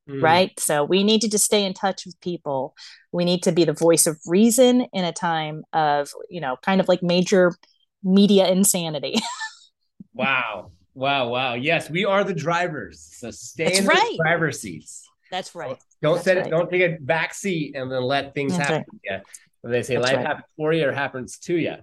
[0.09, 0.23] Mm.
[0.23, 0.61] Right.
[0.61, 2.75] So we need to just stay in touch with people.
[3.13, 6.81] We need to be the voice of reason in a time of, you know, kind
[6.81, 7.55] of like major
[8.03, 9.17] media insanity.
[10.15, 10.73] wow.
[10.95, 11.29] Wow.
[11.29, 11.55] Wow.
[11.55, 13.07] Yes, we are the drivers.
[13.19, 14.17] So stay That's in right.
[14.17, 15.07] the driver's seats.
[15.31, 15.77] That's right.
[16.01, 16.47] Don't That's set right.
[16.47, 18.87] it, don't take a back seat and then let things That's happen.
[18.93, 19.01] Right.
[19.05, 19.21] Yeah.
[19.63, 20.27] They say That's life right.
[20.27, 21.75] happens for you or happens to you.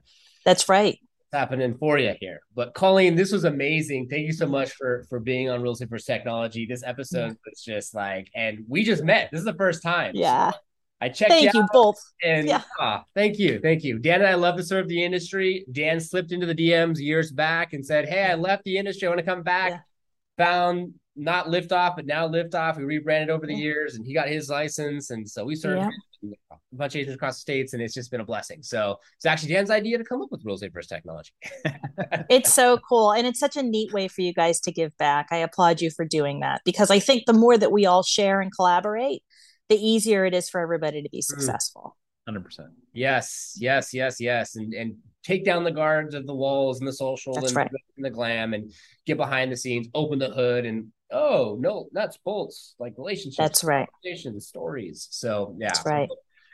[0.45, 0.97] That's right
[1.35, 2.39] happening for you here.
[2.55, 4.07] But Colleen, this was amazing.
[4.09, 6.65] Thank you so much for for being on Real Estate versus Technology.
[6.65, 7.33] This episode yeah.
[7.45, 9.29] was just like, and we just met.
[9.31, 10.11] This is the first time.
[10.15, 10.51] Yeah.
[10.51, 10.57] So
[11.01, 11.31] I checked.
[11.31, 11.99] Thank you, both.
[12.23, 12.61] And yeah.
[12.79, 14.21] ah, thank you, thank you, Dan.
[14.21, 15.65] And I love to serve the industry.
[15.71, 19.07] Dan slipped into the DMs years back and said, "Hey, I left the industry.
[19.07, 19.79] I want to come back." Yeah.
[20.37, 22.77] Found not Liftoff, but now Liftoff.
[22.77, 23.63] We rebranded over the yeah.
[23.63, 25.91] years, and he got his license, and so we served
[26.51, 28.63] a bunch of agents across the states, and it's just been a blessing.
[28.63, 31.31] So it's actually Dan's idea to come up with real estate versus technology.
[32.29, 35.27] it's so cool, and it's such a neat way for you guys to give back.
[35.31, 38.41] I applaud you for doing that because I think the more that we all share
[38.41, 39.21] and collaborate,
[39.69, 41.23] the easier it is for everybody to be mm.
[41.23, 41.97] successful.
[42.27, 42.69] Hundred percent.
[42.93, 44.95] Yes, yes, yes, yes, and and
[45.25, 47.69] take down the guards of the walls and the social and, right.
[47.97, 48.71] and, the, glam and
[49.07, 53.37] get behind the scenes, open the hood and oh no, nuts, bolts, like relationships.
[53.37, 53.87] That's right.
[54.39, 55.07] Stories.
[55.11, 55.67] So yeah.
[55.67, 56.09] That's right.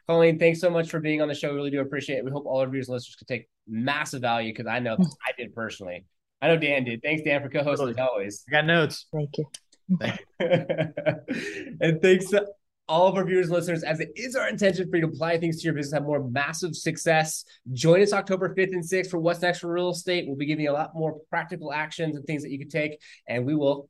[0.07, 1.49] Colleen, thanks so much for being on the show.
[1.49, 2.25] We really do appreciate it.
[2.25, 5.05] We hope all of your listeners could take massive value because I know mm.
[5.25, 6.05] I did personally.
[6.41, 7.01] I know Dan did.
[7.03, 8.07] Thanks, Dan, for co-hosting totally.
[8.07, 8.43] always.
[8.49, 9.05] I got notes.
[9.13, 9.47] Thank you.
[11.81, 12.47] and thanks to
[12.87, 15.37] all of our viewers and listeners, as it is our intention for you to apply
[15.37, 17.45] things to your business, have more massive success.
[17.71, 20.25] Join us October 5th and 6th for What's Next for Real Estate.
[20.27, 22.99] We'll be giving you a lot more practical actions and things that you can take,
[23.27, 23.89] and we will